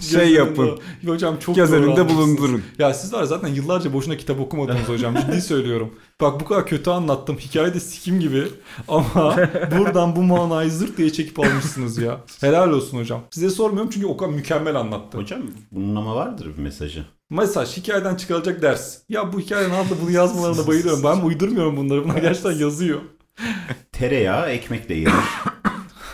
şey 0.00 0.32
yapın. 0.32 0.78
Hocam 1.06 1.38
çok 1.38 1.56
Göz 1.56 1.72
önünde 1.72 2.08
bulundurun. 2.08 2.62
Ya 2.78 2.94
siz 2.94 3.12
var 3.12 3.24
zaten 3.24 3.48
yıllarca 3.48 3.92
boşuna 3.92 4.16
kitap 4.16 4.40
okumadınız 4.40 4.88
hocam. 4.88 5.14
Ciddi 5.16 5.40
söylüyorum. 5.42 5.94
Bak 6.20 6.40
bu 6.40 6.44
kadar 6.44 6.66
kötü 6.66 6.90
anlattım. 6.90 7.36
Hikaye 7.38 7.74
de 7.74 7.80
sikim 7.80 8.20
gibi. 8.20 8.44
Ama 8.88 9.36
buradan 9.78 10.16
bu 10.16 10.22
manayı 10.22 10.70
zırt 10.70 10.98
diye 10.98 11.12
çekip 11.12 11.40
almışsınız 11.40 11.98
ya. 11.98 12.20
Helal 12.40 12.70
olsun 12.70 12.98
hocam. 12.98 13.20
Size 13.30 13.50
sormuyorum 13.50 13.90
çünkü 13.90 14.06
o 14.06 14.16
kadar 14.16 14.32
mükemmel 14.32 14.76
anlattı. 14.76 15.18
Hocam 15.18 15.42
bunun 15.72 15.96
ama 15.96 16.14
vardır 16.16 16.48
bir 16.56 16.62
mesajı. 16.62 17.04
Mesaj 17.30 17.76
hikayeden 17.76 18.14
çıkarılacak 18.14 18.62
ders. 18.62 18.98
Ya 19.08 19.32
bu 19.32 19.40
hikaye 19.40 19.68
ne 19.70 19.76
yaptı 19.76 19.96
bunu 20.02 20.10
yazmalarına 20.10 20.66
bayılıyorum. 20.66 21.04
Ben 21.04 21.20
uydurmuyorum 21.20 21.76
bunları. 21.76 22.04
Bunlar 22.04 22.16
gerçekten 22.16 22.52
yazıyor. 22.52 23.00
Tereyağı 23.92 24.50
ekmekle 24.50 24.94
yenir. 24.94 25.12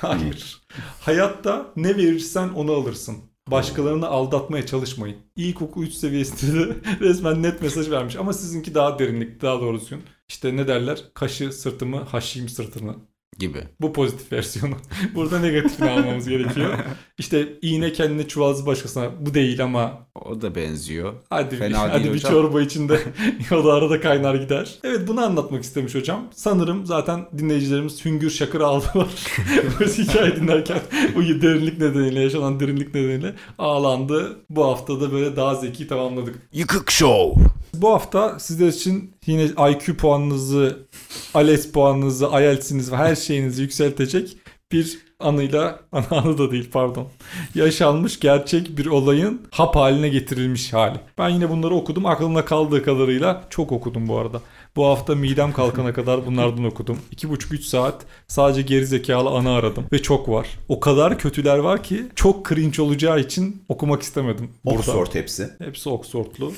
Hayır. 0.00 0.62
Hayatta 1.00 1.73
ne 1.76 1.97
verirsen 1.97 2.49
onu 2.49 2.73
alırsın. 2.73 3.17
Başkalarını 3.50 4.07
aldatmaya 4.09 4.67
çalışmayın. 4.67 5.17
İlkokul 5.37 5.83
3 5.83 5.93
seviyesinde 5.95 6.69
de 6.69 6.76
resmen 7.00 7.43
net 7.43 7.62
mesaj 7.62 7.90
vermiş. 7.90 8.17
Ama 8.17 8.33
sizinki 8.33 8.75
daha 8.75 8.99
derinlik, 8.99 9.43
daha 9.43 9.61
doğrusu. 9.61 9.97
İşte 10.28 10.57
ne 10.57 10.69
derler? 10.69 11.05
Kaşı 11.14 11.52
sırtımı, 11.52 12.00
haşim 12.00 12.49
sırtını. 12.49 12.97
Gibi. 13.38 13.64
Bu 13.80 13.92
pozitif 13.92 14.33
versiyonu. 14.33 14.75
Burada 15.14 15.38
negatifini 15.38 15.90
almamız 15.90 16.28
gerekiyor. 16.28 16.78
İşte 17.18 17.49
iğne 17.62 17.92
kendine 17.92 18.28
çuvaldızı 18.28 18.66
başkasına. 18.66 19.11
Bu 19.21 19.35
değil 19.35 19.64
ama 19.64 20.07
O 20.14 20.40
da 20.40 20.54
benziyor. 20.54 21.14
Hadi, 21.30 21.57
Fena 21.57 21.87
bir, 21.87 21.90
hadi 21.90 22.14
bir 22.14 22.18
çorba 22.18 22.62
içinde 22.62 23.00
o 23.52 23.64
da 23.64 23.73
arada 23.73 24.00
kaynar 24.00 24.35
gider. 24.35 24.75
Evet 24.85 25.09
bunu 25.09 25.25
anlatmak 25.25 25.62
istemiş 25.62 25.95
hocam. 25.95 26.28
Sanırım 26.35 26.87
zaten 26.87 27.26
dinleyicilerimiz 27.38 28.04
hüngür 28.04 28.30
şakır 28.30 28.61
aldılar. 28.61 29.09
Bu 29.80 29.85
hikaye 29.85 30.37
dinlerken 30.37 30.80
bu 31.16 31.23
derinlik 31.23 31.78
nedeniyle 31.78 32.21
yaşanan 32.21 32.61
derinlik 32.61 32.95
nedeniyle 32.95 33.35
ağlandı. 33.59 34.37
Bu 34.50 34.64
hafta 34.64 35.00
da 35.00 35.12
böyle 35.12 35.37
daha 35.37 35.54
zeki 35.54 35.87
tamamladık. 35.88 36.35
Yıkık 36.52 36.90
Show. 36.90 37.45
Bu 37.82 37.88
hafta 37.88 38.38
sizler 38.38 38.68
için 38.68 39.14
yine 39.26 39.44
IQ 39.44 39.97
puanınızı, 39.97 40.87
ALES 41.35 41.73
puanınızı, 41.73 42.26
IELTS'inizi 42.26 42.92
ve 42.92 42.97
her 42.97 43.16
şeyinizi 43.16 43.62
yükseltecek 43.62 44.37
bir 44.73 44.99
anıyla, 45.20 45.80
anı 46.11 46.38
da 46.38 46.50
değil 46.50 46.70
pardon, 46.73 47.08
yaşanmış 47.54 48.20
gerçek 48.20 48.78
bir 48.78 48.87
olayın 48.87 49.42
hap 49.50 49.76
haline 49.76 50.08
getirilmiş 50.08 50.73
hali. 50.73 51.00
Ben 51.18 51.28
yine 51.28 51.50
bunları 51.50 51.75
okudum. 51.75 52.06
Aklımda 52.06 52.44
kaldığı 52.44 52.85
kadarıyla 52.85 53.44
çok 53.50 53.73
okudum 53.73 54.08
bu 54.08 54.18
arada. 54.18 54.40
Bu 54.76 54.87
hafta 54.87 55.14
midem 55.14 55.52
kalkana 55.52 55.92
kadar 55.92 56.26
bunlardan 56.26 56.64
okudum. 56.64 56.99
2,5-3 57.14 57.62
saat 57.62 58.04
sadece 58.28 58.62
geri 58.62 58.87
zekalı 58.87 59.30
anı 59.30 59.50
aradım. 59.50 59.85
Ve 59.92 60.02
çok 60.02 60.28
var. 60.28 60.49
O 60.68 60.80
kadar 60.80 61.18
kötüler 61.18 61.58
var 61.58 61.82
ki 61.82 62.06
çok 62.14 62.49
cringe 62.49 62.82
olacağı 62.82 63.20
için 63.20 63.62
okumak 63.68 64.02
istemedim. 64.02 64.50
Burada. 64.64 64.78
Oxford 64.78 65.14
hepsi. 65.14 65.50
Hepsi 65.58 65.88
Oxford'lu. 65.88 66.52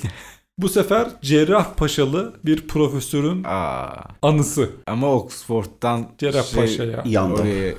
Bu 0.61 0.69
sefer 0.69 1.07
Cerrahpaşalı 1.21 2.33
bir 2.45 2.67
profesörün 2.67 3.43
Aa, 3.43 3.87
anısı. 4.21 4.69
ama 4.87 5.13
Oxford'dan 5.13 6.07
Cerrahpaşa 6.17 6.83
ya. 6.83 7.03
Yanda. 7.05 7.41
Oraya 7.41 7.73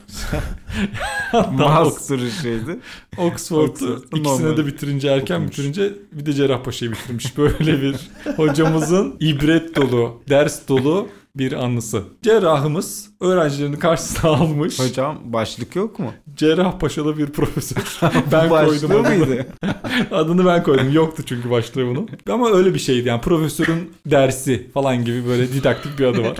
Hatta 1.32 1.50
master'ı 1.50 2.30
şeydi. 2.30 2.78
Oxford'u 3.18 4.04
normal 4.12 4.56
de 4.56 4.66
bitirince 4.66 5.08
erken 5.08 5.34
okumuş. 5.36 5.50
bitirince 5.50 5.92
bir 6.12 6.26
de 6.26 6.32
Cerrahpaşa'yı 6.32 6.92
bitirmiş. 6.92 7.38
Böyle 7.38 7.82
bir 7.82 7.96
hocamızın 8.36 9.16
ibret 9.20 9.76
dolu, 9.76 10.22
ders 10.28 10.68
dolu 10.68 11.08
bir 11.36 11.52
anısı. 11.52 12.02
Cerrahımız 12.22 13.10
öğrencilerini 13.20 13.78
karşısına 13.78 14.30
almış. 14.30 14.78
Hocam 14.80 15.18
başlık 15.24 15.76
yok 15.76 15.98
mu? 15.98 16.12
Cerrahpaşalı 16.36 17.18
bir 17.18 17.26
profesör. 17.26 18.00
ben 18.32 18.48
koydum 18.48 18.90
adını. 18.90 19.26
mıydı? 19.26 19.46
Adını 20.10 20.46
ben 20.46 20.62
koydum. 20.62 20.92
Yoktu 20.92 21.22
çünkü 21.26 21.50
başlığı 21.50 21.86
bunun. 21.86 22.08
Ama 22.30 22.50
öyle 22.50 22.74
bir 22.74 22.78
şeydi 22.78 23.08
yani 23.08 23.20
profesörün 23.20 23.92
dersi 24.06 24.70
falan 24.74 25.04
gibi 25.04 25.26
böyle 25.26 25.52
didaktik 25.52 25.98
bir 25.98 26.04
adı 26.04 26.22
var. 26.22 26.36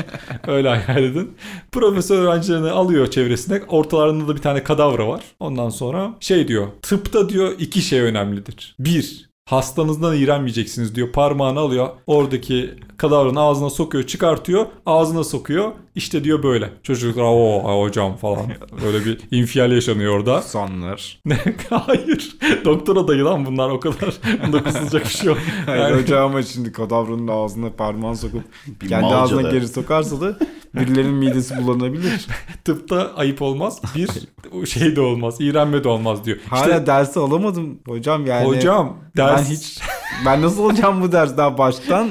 Öyle 0.46 0.68
hayal 0.68 1.04
edin. 1.04 1.30
Profesör 1.72 2.18
öğrencilerini 2.18 2.70
alıyor 2.70 3.10
çevresine. 3.10 3.62
Ortalarında 3.68 4.19
da 4.28 4.36
bir 4.36 4.42
tane 4.42 4.64
kadavra 4.64 5.08
var. 5.08 5.24
Ondan 5.40 5.68
sonra 5.68 6.14
şey 6.20 6.48
diyor. 6.48 6.68
Tıpta 6.82 7.28
diyor 7.28 7.52
iki 7.58 7.82
şey 7.82 8.00
önemlidir. 8.00 8.76
Bir, 8.78 9.30
hastanızdan 9.50 10.16
iğrenmeyeceksiniz 10.16 10.94
diyor. 10.94 11.12
Parmağını 11.12 11.60
alıyor. 11.60 11.88
Oradaki 12.06 12.74
kadavranın 12.96 13.36
ağzına 13.36 13.70
sokuyor, 13.70 14.04
çıkartıyor. 14.06 14.66
Ağzına 14.86 15.24
sokuyor. 15.24 15.72
İşte 15.94 16.24
diyor 16.24 16.42
böyle. 16.42 16.70
Çocuklar 16.82 17.22
o 17.22 17.82
hocam 17.82 18.16
falan. 18.16 18.46
Böyle 18.84 19.04
bir 19.04 19.20
infial 19.30 19.72
yaşanıyor 19.72 20.16
orada. 20.16 20.42
Sonlar. 20.42 21.20
Ne? 21.24 21.38
Hayır. 21.70 22.36
Doktor 22.64 22.96
adayı 22.96 23.24
lan 23.24 23.46
bunlar 23.46 23.70
o 23.70 23.80
kadar. 23.80 24.14
Bunda 24.46 24.64
kısılacak 24.64 25.04
bir 25.04 25.10
şey 25.10 25.26
yok. 25.26 25.38
Hayır 25.66 25.82
Yani- 25.82 26.02
hocam 26.02 26.30
ama 26.30 26.42
şimdi 26.42 26.72
kadavranın 26.72 27.28
ağzına 27.28 27.70
parmağını 27.70 28.16
sokup 28.16 28.42
Bir 28.82 28.88
kendi 28.88 29.06
ağzına 29.06 29.50
geri 29.50 29.68
sokarsa 29.68 30.20
da 30.20 30.38
birilerinin 30.74 31.14
midesi 31.14 31.56
bulanabilir. 31.62 32.26
Tıpta 32.64 33.14
ayıp 33.16 33.42
olmaz. 33.42 33.82
Bir 33.96 34.66
şey 34.66 34.96
de 34.96 35.00
olmaz. 35.00 35.36
İğrenme 35.40 35.84
de 35.84 35.88
olmaz 35.88 36.24
diyor. 36.24 36.38
Hala 36.50 36.60
İşte 36.64 36.86
dersi 36.86 37.18
alamadım 37.20 37.78
hocam 37.86 38.26
yani. 38.26 38.46
hocam 38.46 38.96
ben 39.16 39.28
ders 39.28 39.50
hiç 39.50 39.80
ben 40.26 40.42
nasıl 40.42 40.62
olacağım 40.64 41.02
bu 41.02 41.12
ders 41.12 41.36
daha 41.36 41.58
baştan 41.58 42.08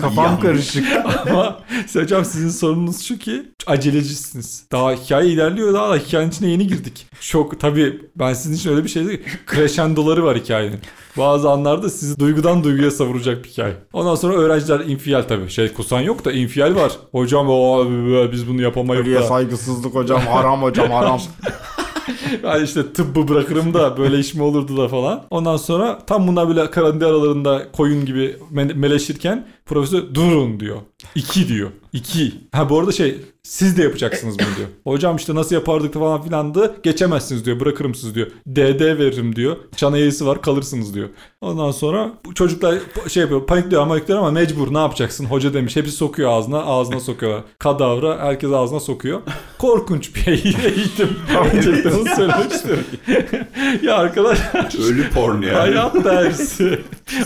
kafam 0.00 0.40
karışık. 0.40 0.86
ama 1.30 1.58
hocam 1.92 2.24
sizin 2.24 2.48
sorununuz 2.48 3.02
şu 3.02 3.18
ki 3.18 3.42
acelecisiniz. 3.66 4.64
Daha 4.72 4.92
hikaye 4.92 5.28
ilerliyor 5.28 5.74
daha 5.74 5.90
da 5.90 5.96
hikayenin 5.96 6.30
içine 6.30 6.50
yeni 6.50 6.66
girdik. 6.66 7.06
Şok 7.20 7.60
tabii 7.60 8.00
ben 8.16 8.34
sizin 8.34 8.54
için 8.54 8.70
öyle 8.70 8.84
bir 8.84 8.88
şey 8.88 9.06
değil. 9.06 9.20
Crescendoları 9.50 10.24
var 10.24 10.36
hikayenin. 10.36 10.80
Bazı 11.18 11.50
anlarda 11.50 11.90
sizi 11.90 12.18
duygudan 12.18 12.64
duyguya 12.64 12.90
savuracak 12.90 13.44
bir 13.44 13.48
hikaye. 13.48 13.74
Ondan 13.92 14.14
sonra 14.14 14.34
öğrenciler 14.34 14.80
infial 14.80 15.22
tabii. 15.22 15.50
Şey 15.50 15.72
kusan 15.72 16.00
yok 16.00 16.24
da 16.24 16.32
infial 16.32 16.74
var. 16.74 16.92
Hocam 17.12 17.48
o 17.48 17.86
biz 18.32 18.48
bunu 18.48 18.62
yapamayız 18.62 19.26
saygısızlık 19.26 19.94
hocam 19.94 20.20
haram 20.20 20.62
hocam 20.62 20.90
haram. 20.90 21.20
Yani 22.44 22.64
işte 22.64 22.92
tıbbı 22.92 23.28
bırakırım 23.28 23.74
da 23.74 23.96
böyle 23.96 24.18
iş 24.18 24.34
mi 24.34 24.42
olurdu 24.42 24.76
da 24.76 24.88
falan. 24.88 25.24
Ondan 25.30 25.56
sonra 25.56 25.98
tam 26.06 26.26
bunlar 26.28 26.48
böyle 26.48 26.70
karantina 26.70 27.08
aralarında 27.08 27.72
koyun 27.72 28.06
gibi 28.06 28.36
me- 28.54 28.74
meleşirken 28.74 29.46
profesör 29.66 30.14
durun 30.14 30.60
diyor. 30.60 30.76
İki 31.14 31.48
diyor. 31.48 31.70
İki. 31.92 32.32
Ha 32.52 32.70
bu 32.70 32.78
arada 32.78 32.92
şey 32.92 33.16
siz 33.42 33.76
de 33.78 33.82
yapacaksınız 33.82 34.38
bunu 34.38 34.56
diyor. 34.56 34.68
Hocam 34.84 35.16
işte 35.16 35.34
nasıl 35.34 35.54
yapardık 35.54 35.94
falan 35.94 36.22
filandı. 36.22 36.74
Geçemezsiniz 36.82 37.44
diyor. 37.44 37.60
Bırakırım 37.60 37.94
siz 37.94 38.14
diyor. 38.14 38.26
DD 38.48 38.80
veririm 38.80 39.36
diyor. 39.36 39.56
Çan 39.76 39.94
eğrisi 39.94 40.26
var 40.26 40.42
kalırsınız 40.42 40.94
diyor. 40.94 41.08
Ondan 41.40 41.70
sonra 41.70 42.12
bu 42.26 42.34
çocuklar 42.34 42.74
şey 43.08 43.20
yapıyor 43.20 43.46
panikliyor 43.46 43.82
ama 43.82 43.94
panikliyor 43.94 44.18
ama 44.20 44.30
mecbur 44.30 44.74
ne 44.74 44.78
yapacaksın? 44.78 45.24
Hoca 45.24 45.54
demiş. 45.54 45.76
Hepsi 45.76 45.92
sokuyor 45.92 46.30
ağzına. 46.30 46.62
Ağzına 46.62 47.00
sokuyorlar. 47.00 47.42
Kadavra 47.58 48.18
herkes 48.18 48.52
ağzına 48.52 48.80
sokuyor. 48.80 49.20
Korkunç 49.58 50.16
bir 50.16 50.26
eğitim. 50.64 51.16
Gerçekten 51.52 51.90
onu 51.92 52.08
söylemek 52.16 52.52
istiyorum. 52.52 52.84
ya 53.82 53.96
arkadaşlar 53.96 54.90
Ölü 54.90 55.10
porn 55.10 55.42
yani. 55.42 55.52
Hayat 55.52 56.04
dersi. 56.04 56.80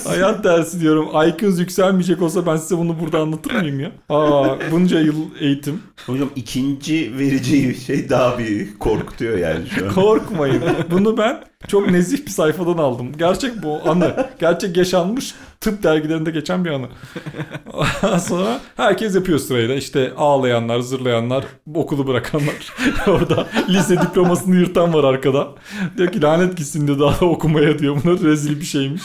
Hayat 0.07 0.45
dersi 0.45 0.81
diyorum. 0.81 1.09
IQ'nuz 1.29 1.59
yükselmeyecek 1.59 2.23
olsa 2.23 2.47
ben 2.47 2.57
size 2.57 2.79
bunu 2.79 3.01
burada 3.01 3.19
anlatır 3.19 3.53
mıyım 3.53 3.81
ya? 3.81 3.93
Aa, 4.09 4.54
bunca 4.71 5.01
yıl 5.01 5.17
eğitim. 5.41 5.83
Hocam 6.07 6.31
ikinci 6.37 7.19
vereceği 7.19 7.75
şey 7.75 8.11
daha 8.11 8.39
bir 8.39 8.79
korkutuyor 8.79 9.39
yani 9.39 9.67
şu 9.69 9.87
an. 9.87 9.95
Korkmayın. 9.95 10.63
Bunu 10.91 11.19
ben 11.19 11.45
çok 11.69 11.91
nezih 11.91 12.27
bir 12.27 12.31
sayfadan 12.31 12.79
aldım. 12.79 13.13
Gerçek 13.19 13.63
bu 13.63 13.91
anı. 13.91 14.27
Gerçek 14.41 14.77
yaşanmış 14.77 15.35
tıp 15.65 15.83
dergilerinde 15.83 16.31
geçen 16.31 16.65
bir 16.65 16.71
anı. 16.71 16.89
Sonra 18.21 18.61
herkes 18.77 19.15
yapıyor 19.15 19.39
sırayla. 19.39 19.75
İşte 19.75 20.13
ağlayanlar, 20.17 20.81
zırlayanlar, 20.81 21.45
okulu 21.75 22.07
bırakanlar. 22.07 22.75
Orada 23.07 23.47
lise 23.69 24.01
diplomasını 24.01 24.57
yırtan 24.57 24.95
var 24.95 25.05
arkada. 25.05 25.49
Diyor 25.97 26.13
ki 26.13 26.23
lanet 26.23 26.57
gitsin 26.57 26.87
diyor 26.87 27.01
daha 27.01 27.21
da 27.21 27.25
okumaya 27.25 27.79
diyor. 27.79 27.97
Bunlar 28.05 28.21
rezil 28.21 28.61
bir 28.61 28.65
şeymiş. 28.65 29.03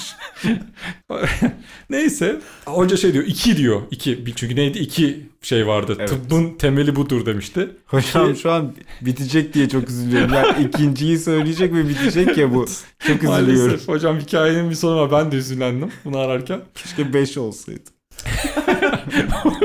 Neyse. 1.90 2.40
Hoca 2.66 2.98
şey 2.98 3.14
diyor. 3.14 3.24
iki 3.28 3.58
diyor. 3.58 3.82
iki. 3.92 4.26
Çünkü 4.36 4.56
neydi? 4.56 4.80
iki 4.80 5.30
şey 5.42 5.68
vardı. 5.68 5.96
Evet. 6.00 6.10
Tıbbın 6.10 6.58
temeli 6.58 6.96
budur 6.96 7.26
demişti. 7.26 7.70
Hocam 7.86 8.36
şu 8.36 8.52
an 8.52 8.74
bitecek 9.02 9.54
diye 9.54 9.70
çok 9.70 9.90
üzülüyorum. 9.90 10.34
Yani 10.34 10.64
ikinciyi 10.68 11.20
söyleyecek 11.20 11.74
ve 11.74 11.90
bitecek 11.90 12.38
ya 12.38 12.54
bu. 12.54 12.66
Çok 13.08 13.24
üzülüyorum. 13.24 13.68
Maalesef 13.68 13.88
hocam 13.88 14.20
hikayenin 14.20 14.70
bir 14.70 14.76
sonu 14.76 15.00
var. 15.00 15.12
Ben 15.12 15.32
de 15.32 15.36
üzülendim 15.36 15.92
bunu 16.06 16.18
ararken. 16.18 16.62
Keşke 16.76 17.14
5 17.14 17.38
olsaydı. 17.38 17.90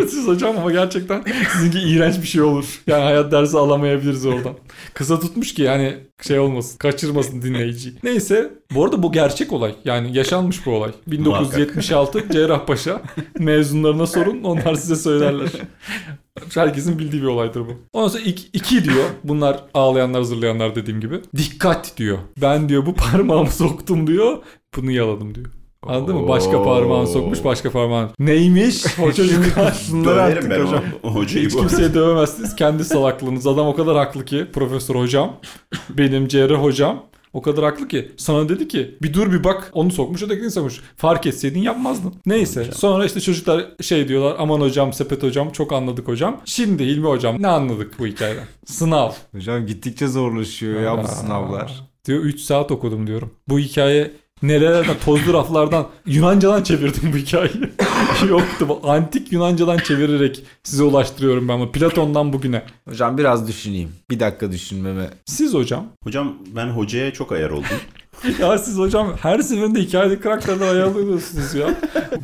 Siz 0.09 0.27
hocam 0.29 0.59
ama 0.59 0.73
gerçekten 0.73 1.25
sizinki 1.53 1.79
iğrenç 1.79 2.23
bir 2.23 2.27
şey 2.27 2.43
olur. 2.43 2.83
Yani 2.87 3.03
hayat 3.03 3.33
dersi 3.33 3.59
alamayabiliriz 3.59 4.27
oradan. 4.27 4.55
Kısa 4.95 5.21
tutmuş 5.21 5.55
ki 5.55 5.63
yani 5.63 5.97
şey 6.23 6.39
olmasın, 6.39 6.79
kaçırmasın 6.79 7.43
dinleyiciyi. 7.43 7.95
Neyse, 8.03 8.51
bu 8.75 8.85
arada 8.85 9.03
bu 9.03 9.13
gerçek 9.13 9.53
olay. 9.53 9.75
Yani 9.85 10.17
yaşanmış 10.17 10.67
bu 10.67 10.71
olay. 10.71 10.91
1976 11.07 12.25
Cerrahpaşa 12.33 13.03
mezunlarına 13.39 14.07
sorun, 14.07 14.43
onlar 14.43 14.75
size 14.75 14.97
söylerler. 14.97 15.49
Herkesin 16.55 16.99
bildiği 16.99 17.23
bir 17.23 17.27
olaydır 17.27 17.61
bu. 17.61 17.73
Ondan 17.93 18.09
sonra 18.09 18.23
iki, 18.23 18.43
iki 18.53 18.85
diyor. 18.85 19.05
Bunlar 19.25 19.61
ağlayanlar, 19.75 20.23
zırlayanlar 20.23 20.75
dediğim 20.75 21.01
gibi. 21.01 21.21
Dikkat 21.37 21.97
diyor. 21.97 22.19
Ben 22.43 22.69
diyor 22.69 22.87
bu 22.87 22.95
parmağımı 22.95 23.51
soktum 23.51 24.07
diyor. 24.07 24.39
Bunu 24.77 24.91
yaladım 24.91 25.35
diyor. 25.35 25.47
Anladın 25.87 26.17
mı? 26.17 26.29
Başka 26.29 26.63
parmağını 26.63 27.07
sokmuş, 27.07 27.45
başka 27.45 27.71
parmağını. 27.71 28.09
Neymiş? 28.19 28.85
O 29.03 29.13
çocuklar. 29.13 29.75
Döverim 29.93 30.19
artık 30.37 30.51
ben 30.51 30.61
hocam. 30.61 30.85
hocayı 31.03 31.47
Hiç 31.47 31.55
bu. 31.55 31.59
kimseye 31.59 31.95
dövemezsiniz. 31.95 32.57
Kendi 32.57 32.85
salaklığınız. 32.85 33.47
Adam 33.47 33.67
o 33.67 33.75
kadar 33.77 33.97
haklı 33.97 34.25
ki. 34.25 34.47
Profesör 34.53 34.95
hocam. 34.95 35.37
Benim 35.91 36.29
cerrah 36.29 36.63
hocam. 36.63 37.03
O 37.33 37.43
kadar 37.43 37.65
haklı 37.65 37.89
ki. 37.89 38.13
Sana 38.17 38.49
dedi 38.49 38.69
ki 38.69 38.99
bir 39.03 39.15
dur 39.15 39.33
bir 39.33 39.45
bak. 39.45 39.71
Onu 39.73 39.91
sokmuş 39.91 40.23
ötekini 40.23 40.51
sokmuş. 40.51 40.81
Fark 40.97 41.27
etseydin 41.27 41.61
yapmazdın. 41.61 42.15
Neyse. 42.27 42.61
Hocam. 42.61 42.75
Sonra 42.75 43.05
işte 43.07 43.21
çocuklar 43.21 43.67
şey 43.81 44.09
diyorlar. 44.09 44.37
Aman 44.39 44.61
hocam 44.61 44.93
sepet 44.93 45.23
hocam 45.23 45.51
çok 45.51 45.73
anladık 45.73 46.09
hocam. 46.09 46.41
Şimdi 46.45 46.85
Hilmi 46.85 47.07
hocam 47.07 47.43
ne 47.43 47.49
anladık 47.49 47.99
bu 47.99 48.07
hikayeden? 48.07 48.45
Sınav. 48.67 49.11
Hocam 49.35 49.67
gittikçe 49.67 50.07
zorlaşıyor 50.09 50.81
ya 50.81 51.03
bu 51.03 51.09
sınavlar. 51.09 51.83
Diyor 52.07 52.21
3 52.21 52.41
saat 52.41 52.71
okudum 52.71 53.07
diyorum. 53.07 53.31
Bu 53.49 53.59
hikaye 53.59 54.11
nerelerden 54.43 54.97
tozlu 55.05 55.33
raflardan 55.33 55.89
Yunancadan 56.07 56.63
çevirdim 56.63 57.13
bu 57.13 57.17
hikayeyi. 57.17 57.71
Yoktu 58.29 58.69
bu 58.69 58.91
antik 58.91 59.33
Yunancadan 59.33 59.79
çevirerek 59.79 60.43
size 60.63 60.83
ulaştırıyorum 60.83 61.49
ben 61.49 61.61
bunu. 61.61 61.73
Platon'dan 61.73 62.33
bugüne. 62.33 62.63
Hocam 62.89 63.19
biraz 63.19 63.49
düşüneyim. 63.49 63.93
Bir 64.11 64.21
dakika 64.21 64.53
düşünmeme. 64.53 65.11
Siz 65.27 65.55
hocam. 65.55 65.87
Hocam 66.05 66.35
ben 66.57 66.67
hocaya 66.67 67.13
çok 67.13 67.33
ayar 67.33 67.51
oldum. 67.51 67.79
Ya 68.41 68.59
siz 68.59 68.79
hocam 68.79 69.17
her 69.23 69.39
seferinde 69.39 69.81
hikayedeki 69.81 70.21
karakterden 70.21 70.75
ayarlıyorsunuz 70.75 71.55
ya. 71.55 71.75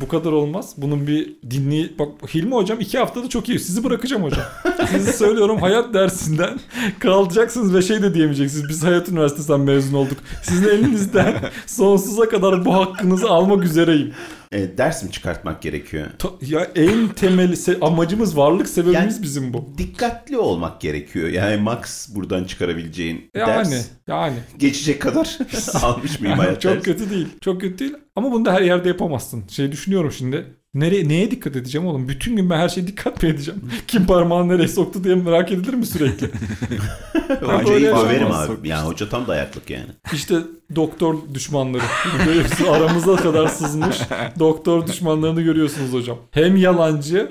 Bu 0.01 0.07
kadar 0.07 0.31
olmaz. 0.31 0.73
Bunun 0.77 1.07
bir 1.07 1.35
dinleyi... 1.51 1.93
Bak 1.99 2.07
Hilmi 2.33 2.55
hocam 2.55 2.79
iki 2.79 2.97
haftada 2.97 3.29
çok 3.29 3.49
iyi. 3.49 3.59
Sizi 3.59 3.83
bırakacağım 3.83 4.23
hocam. 4.23 4.43
Sizi 4.91 5.13
söylüyorum 5.13 5.57
hayat 5.57 5.93
dersinden 5.93 6.59
kalacaksınız 6.99 7.73
ve 7.73 7.81
şey 7.81 8.01
de 8.03 8.13
diyemeyeceksiniz. 8.13 8.69
Biz 8.69 8.83
Hayat 8.83 9.09
Üniversitesi'nden 9.09 9.59
mezun 9.59 9.97
olduk. 9.97 10.17
Sizin 10.43 10.67
elinizden 10.69 11.35
sonsuza 11.65 12.29
kadar 12.29 12.65
bu 12.65 12.73
hakkınızı 12.73 13.29
almak 13.29 13.63
üzereyim. 13.63 14.13
E, 14.51 14.77
ders 14.77 15.03
mi 15.03 15.11
çıkartmak 15.11 15.61
gerekiyor? 15.61 16.07
Ta- 16.19 16.29
Ya 16.47 16.67
en 16.75 17.07
temeli 17.07 17.53
se- 17.53 17.85
amacımız 17.85 18.37
varlık 18.37 18.69
sebebimiz 18.69 19.13
Yani- 19.15 19.23
bizim 19.23 19.53
bu. 19.53 19.73
Dikkatli 19.77 20.37
olmak 20.37 20.81
gerekiyor. 20.81 21.27
Yani 21.29 21.61
max 21.61 22.09
buradan 22.15 22.43
çıkarabileceğin 22.43 23.31
Yani 23.35 23.47
ders 23.47 23.89
yani. 24.07 24.35
geçecek 24.57 25.01
kadar 25.01 25.37
almış 25.83 26.19
mıyım 26.19 26.39
hayat 26.39 26.61
Çok 26.61 26.73
dersi? 26.73 26.85
kötü 26.85 27.09
değil. 27.09 27.27
Çok 27.41 27.61
kötü 27.61 27.79
değil. 27.79 27.93
Ama 28.15 28.31
bunu 28.31 28.45
da 28.45 28.53
her 28.53 28.61
yerde 28.61 28.87
yapamazsın. 28.87 29.47
Şey 29.47 29.71
düşünüyorum 29.71 30.11
şimdi. 30.11 30.45
Nereye, 30.73 31.07
neye 31.07 31.31
dikkat 31.31 31.55
edeceğim 31.55 31.87
oğlum? 31.87 32.07
Bütün 32.07 32.35
gün 32.35 32.49
ben 32.49 32.57
her 32.57 32.69
şeye 32.69 32.87
dikkat 32.87 33.23
mi 33.23 33.29
edeceğim? 33.29 33.61
Kim 33.87 34.05
parmağını 34.05 34.47
nereye 34.53 34.67
soktu 34.67 35.03
diye 35.03 35.15
merak 35.15 35.51
edilir 35.51 35.73
mi 35.73 35.85
sürekli? 35.85 36.27
Hocayı 37.41 37.81
yaşanmaz. 37.81 38.49
abi. 38.49 38.67
Yani 38.67 38.87
hoca 38.87 39.09
tam 39.09 39.27
dayaklık 39.27 39.69
yani. 39.69 39.89
İşte 40.13 40.35
doktor 40.75 41.15
düşmanları. 41.33 41.83
Böyle 42.27 42.43
hepsi 42.43 42.69
aramıza 42.69 43.15
kadar 43.15 43.47
sızmış 43.47 43.97
doktor 44.39 44.87
düşmanlarını 44.87 45.41
görüyorsunuz 45.41 45.93
hocam. 45.93 46.17
Hem 46.31 46.55
yalancı, 46.57 47.29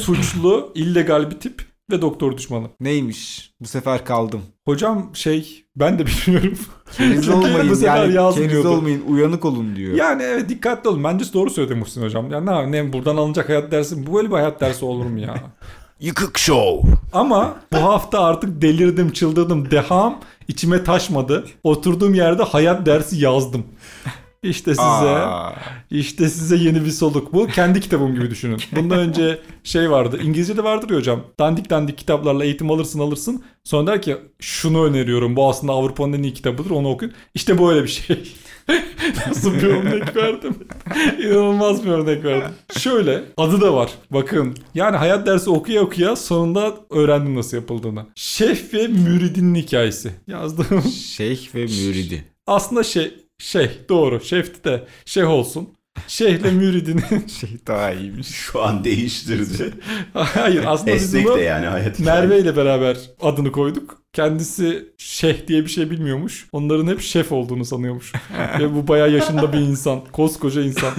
suçlu, 0.00 0.72
illegal 0.74 1.30
bir 1.30 1.36
tip 1.36 1.65
ve 1.90 2.02
doktor 2.02 2.36
düşmanı. 2.36 2.66
Neymiş? 2.80 3.50
Bu 3.60 3.68
sefer 3.68 4.04
kaldım. 4.04 4.42
Hocam 4.64 5.10
şey 5.14 5.64
ben 5.76 5.98
de 5.98 6.04
bilmiyorum. 6.06 6.58
Keriz 6.96 7.28
olmayın 7.28 7.80
yani 7.80 8.34
keriz 8.34 8.66
olmayın 8.66 9.02
uyanık 9.08 9.44
olun 9.44 9.76
diyor. 9.76 9.94
Yani 9.94 10.22
evet 10.22 10.48
dikkatli 10.48 10.88
olun. 10.88 11.04
Bence 11.04 11.24
doğru 11.32 11.50
söyledi 11.50 11.74
Muhsin 11.74 12.02
hocam. 12.02 12.30
Yani 12.30 12.72
ne, 12.72 12.72
ne 12.72 12.92
buradan 12.92 13.16
alınacak 13.16 13.48
hayat 13.48 13.72
dersi. 13.72 14.06
Bu 14.06 14.14
böyle 14.14 14.28
bir 14.28 14.34
hayat 14.34 14.60
dersi 14.60 14.84
olur 14.84 15.04
mu 15.04 15.20
ya? 15.20 15.34
Yıkık 16.00 16.38
show. 16.38 16.90
Ama 17.12 17.56
bu 17.72 17.76
hafta 17.76 18.20
artık 18.24 18.62
delirdim, 18.62 19.12
çıldırdım. 19.12 19.70
Deham 19.70 20.20
içime 20.48 20.84
taşmadı. 20.84 21.44
Oturduğum 21.64 22.14
yerde 22.14 22.42
hayat 22.42 22.86
dersi 22.86 23.16
yazdım. 23.16 23.66
İşte 24.48 24.70
size, 24.70 24.82
Aa, 24.82 25.52
işte 25.90 26.28
size 26.28 26.56
yeni 26.56 26.84
bir 26.84 26.90
soluk. 26.90 27.32
Bu 27.32 27.46
kendi 27.46 27.80
kitabım 27.80 28.14
gibi 28.14 28.30
düşünün. 28.30 28.60
Bundan 28.76 28.98
önce 28.98 29.38
şey 29.64 29.90
vardı. 29.90 30.20
İngilizce'de 30.22 30.64
vardır 30.64 30.90
ya 30.90 30.96
hocam. 30.96 31.20
Dandik 31.38 31.70
dandik 31.70 31.98
kitaplarla 31.98 32.44
eğitim 32.44 32.70
alırsın 32.70 32.98
alırsın. 33.00 33.42
Sonra 33.64 33.86
der 33.86 34.02
ki 34.02 34.16
şunu 34.40 34.84
öneriyorum. 34.84 35.36
Bu 35.36 35.48
aslında 35.48 35.72
Avrupa'nın 35.72 36.12
en 36.12 36.22
iyi 36.22 36.34
kitabıdır. 36.34 36.70
Onu 36.70 36.88
okuyun. 36.90 37.14
İşte 37.34 37.58
böyle 37.62 37.82
bir 37.82 37.88
şey. 37.88 38.32
Nasıl 39.28 39.54
bir 39.54 39.62
örnek 39.62 40.16
verdim? 40.16 40.54
İnanılmaz 41.24 41.84
bir 41.84 41.90
örnek 41.90 42.24
verdim. 42.24 42.50
Şöyle 42.78 43.22
adı 43.36 43.60
da 43.60 43.74
var. 43.74 43.90
Bakın 44.10 44.54
yani 44.74 44.96
hayat 44.96 45.26
dersi 45.26 45.50
okuya 45.50 45.82
okuya 45.82 46.16
sonunda 46.16 46.74
öğrendim 46.90 47.34
nasıl 47.36 47.56
yapıldığını. 47.56 48.06
Şef 48.14 48.74
ve 48.74 48.86
müridinin 48.86 49.54
hikayesi. 49.54 50.10
Yazdığım 50.26 50.82
şeyh 50.82 51.54
ve 51.54 51.62
müridi. 51.62 52.24
aslında 52.46 52.82
şey 52.84 53.14
şey 53.38 53.70
doğru 53.88 54.20
şefti 54.20 54.64
de 54.64 54.84
şeyh 55.04 55.30
olsun. 55.30 55.68
Şeyhle 56.08 56.50
müridinin 56.50 57.26
Şey 57.40 57.50
daha 57.66 57.92
iyiymiş. 57.92 58.26
Şu 58.34 58.62
an 58.62 58.84
değiştirdi. 58.84 59.74
hayır 60.14 60.64
aslında 60.66 60.94
biz 60.94 61.14
Esnek 61.14 61.36
de 61.36 61.40
yani 61.40 61.66
hayat 61.66 62.00
Merve 62.00 62.38
ile 62.38 62.56
beraber 62.56 62.96
adını 63.20 63.52
koyduk. 63.52 64.02
Kendisi 64.12 64.86
şeyh 64.98 65.46
diye 65.48 65.64
bir 65.64 65.70
şey 65.70 65.90
bilmiyormuş. 65.90 66.46
Onların 66.52 66.86
hep 66.86 67.00
şef 67.00 67.32
olduğunu 67.32 67.64
sanıyormuş. 67.64 68.12
Ve 68.58 68.74
bu 68.74 68.88
bayağı 68.88 69.10
yaşında 69.10 69.52
bir 69.52 69.58
insan. 69.58 70.00
Koskoca 70.12 70.62
insan. 70.62 70.92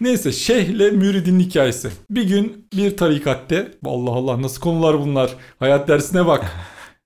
Neyse 0.00 0.32
şeyhle 0.32 0.90
müridin 0.90 1.40
hikayesi. 1.40 1.90
Bir 2.10 2.22
gün 2.22 2.66
bir 2.76 2.96
tarikatte 2.96 3.72
Allah 3.84 4.10
Allah 4.10 4.42
nasıl 4.42 4.60
konular 4.60 5.00
bunlar. 5.00 5.30
Hayat 5.58 5.88
dersine 5.88 6.26
bak. 6.26 6.52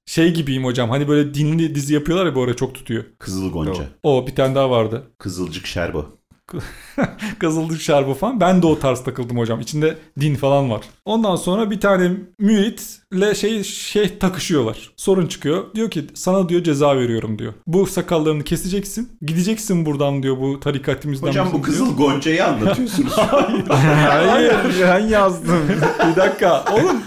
Şey 0.06 0.34
gibiyim 0.34 0.64
hocam 0.64 0.90
hani 0.90 1.08
böyle 1.08 1.34
dinli 1.34 1.74
dizi 1.74 1.94
yapıyorlar 1.94 2.26
ya 2.26 2.34
bu 2.34 2.42
ara 2.42 2.56
çok 2.56 2.74
tutuyor. 2.74 3.04
Kızıl 3.18 3.52
Gonca. 3.52 3.72
Doğru. 3.74 3.84
O 4.02 4.26
bir 4.26 4.34
tane 4.34 4.54
daha 4.54 4.70
vardı. 4.70 5.10
Kızılcık 5.18 5.66
Şerbo. 5.66 6.06
Kızıldık 7.38 7.80
şerbı 7.80 8.14
falan. 8.14 8.40
Ben 8.40 8.62
de 8.62 8.66
o 8.66 8.78
tarz 8.78 9.04
takıldım 9.04 9.38
hocam. 9.38 9.60
İçinde 9.60 9.98
din 10.20 10.34
falan 10.34 10.70
var. 10.70 10.80
Ondan 11.04 11.36
sonra 11.36 11.70
bir 11.70 11.80
tane 11.80 12.10
müritle 12.38 13.34
şey 13.34 13.64
şey 13.64 14.18
takışıyorlar. 14.18 14.90
Sorun 14.96 15.26
çıkıyor. 15.26 15.64
Diyor 15.74 15.90
ki 15.90 16.04
sana 16.14 16.48
diyor 16.48 16.62
ceza 16.62 16.96
veriyorum 16.96 17.38
diyor. 17.38 17.52
Bu 17.66 17.86
sakallarını 17.86 18.44
keseceksin. 18.44 19.18
Gideceksin 19.22 19.86
buradan 19.86 20.22
diyor 20.22 20.40
bu 20.40 20.60
tarikatimizden. 20.60 21.28
Hocam 21.28 21.48
bu 21.52 21.66
bizim 21.66 21.86
diyor. 21.86 21.86
Kızıl 21.86 21.96
Gonca'yı 21.96 22.44
anlatıyorsunuz. 22.46 23.12
Hayır 23.68 24.54
ben 24.82 24.98
yazdım. 24.98 25.68
bir 26.10 26.16
dakika. 26.16 26.64
Oğlum 26.72 27.02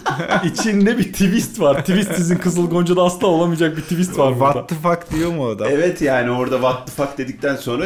içinde 0.45 0.97
bir 0.97 1.03
twist 1.13 1.59
var. 1.59 1.79
Twist 1.79 2.15
sizin 2.15 2.35
Kızıl 2.37 2.69
Gonca'da 2.69 3.03
asla 3.03 3.27
olamayacak 3.27 3.77
bir 3.77 3.81
twist 3.81 4.17
var 4.17 4.39
burada. 4.39 4.53
What 4.53 4.69
the 4.69 4.75
fuck 4.75 5.11
diyor 5.11 5.31
mu 5.31 5.47
adam? 5.47 5.67
evet 5.71 6.01
yani 6.01 6.31
orada 6.31 6.55
what 6.55 6.87
the 6.87 6.91
fuck 6.91 7.17
dedikten 7.17 7.55
sonra 7.55 7.85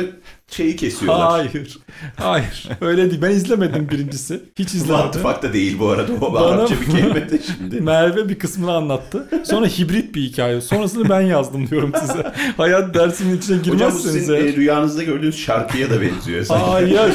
şeyi 0.51 0.75
kesiyorlar. 0.75 1.29
Hayır. 1.31 1.77
Hayır. 2.15 2.69
Öyle 2.81 3.09
değil. 3.11 3.21
Ben 3.21 3.29
izlemedim 3.31 3.89
birincisi. 3.89 4.43
Hiç 4.59 4.73
izlemedim. 4.73 5.21
fuck 5.21 5.43
da 5.43 5.53
değil 5.53 5.79
bu 5.79 5.89
arada. 5.89 6.11
O 6.21 6.33
Bana- 6.33 6.45
Arapça 6.45 6.75
bir 6.81 6.85
kelime 6.91 7.29
de 7.29 7.39
şimdi. 7.57 7.81
Merve 7.81 8.29
bir 8.29 8.39
kısmını 8.39 8.71
anlattı. 8.73 9.29
Sonra 9.43 9.65
hibrit 9.67 10.15
bir 10.15 10.21
hikaye. 10.21 10.61
Sonrasını 10.61 11.09
ben 11.09 11.21
yazdım 11.21 11.69
diyorum 11.69 11.91
size. 12.01 12.33
Hayat 12.57 12.93
dersinin 12.93 13.37
içine 13.37 13.57
Hocam 13.57 13.77
girmezseniz 13.77 14.13
sizin 14.15 14.33
eğer- 14.33 14.45
e, 14.45 14.55
rüyanızda 14.55 15.03
gördüğünüz 15.03 15.37
şarkıya 15.39 15.89
da 15.89 16.01
benziyor. 16.01 16.43
sanki. 16.43 16.65
Hayır. 16.65 17.13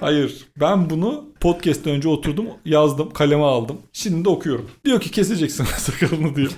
Hayır. 0.00 0.34
Ben 0.60 0.90
bunu 0.90 1.29
podcast'ten 1.40 1.92
önce 1.92 2.08
oturdum, 2.08 2.46
yazdım, 2.64 3.10
kaleme 3.10 3.42
aldım. 3.42 3.78
Şimdi 3.92 4.24
de 4.24 4.28
okuyorum. 4.28 4.70
Diyor 4.84 5.00
ki 5.00 5.10
keseceksin 5.10 5.64
sakalını 5.78 6.36
diyor. 6.36 6.50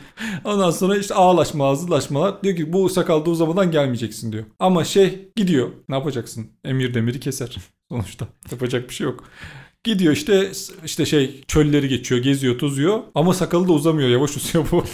Ondan 0.45 0.71
sonra 0.71 0.97
işte 0.97 1.15
ağlaşma, 1.15 1.69
ağızlaşmalar. 1.69 2.43
Diyor 2.43 2.57
ki 2.57 2.73
bu 2.73 2.89
sakalda 2.89 3.31
uzamadan 3.31 3.71
gelmeyeceksin 3.71 4.33
diyor. 4.33 4.45
Ama 4.59 4.85
şey 4.85 5.29
gidiyor. 5.37 5.69
Ne 5.89 5.95
yapacaksın? 5.95 6.47
Emir 6.65 6.95
demiri 6.95 7.21
keser. 7.21 7.57
Sonuçta 7.89 8.29
yapacak 8.51 8.89
bir 8.89 8.95
şey 8.95 9.05
yok. 9.05 9.25
Gidiyor 9.85 10.13
işte 10.13 10.53
işte 10.85 11.07
şey 11.07 11.45
çölleri 11.49 11.89
geçiyor, 11.89 12.21
geziyor, 12.23 12.59
tozuyor 12.59 13.01
ama 13.15 13.35
sakalı 13.35 13.69
da 13.69 13.73
uzamıyor. 13.73 14.09
Yavaş 14.09 14.37
uzuyor 14.37 14.65
bu 14.73 14.85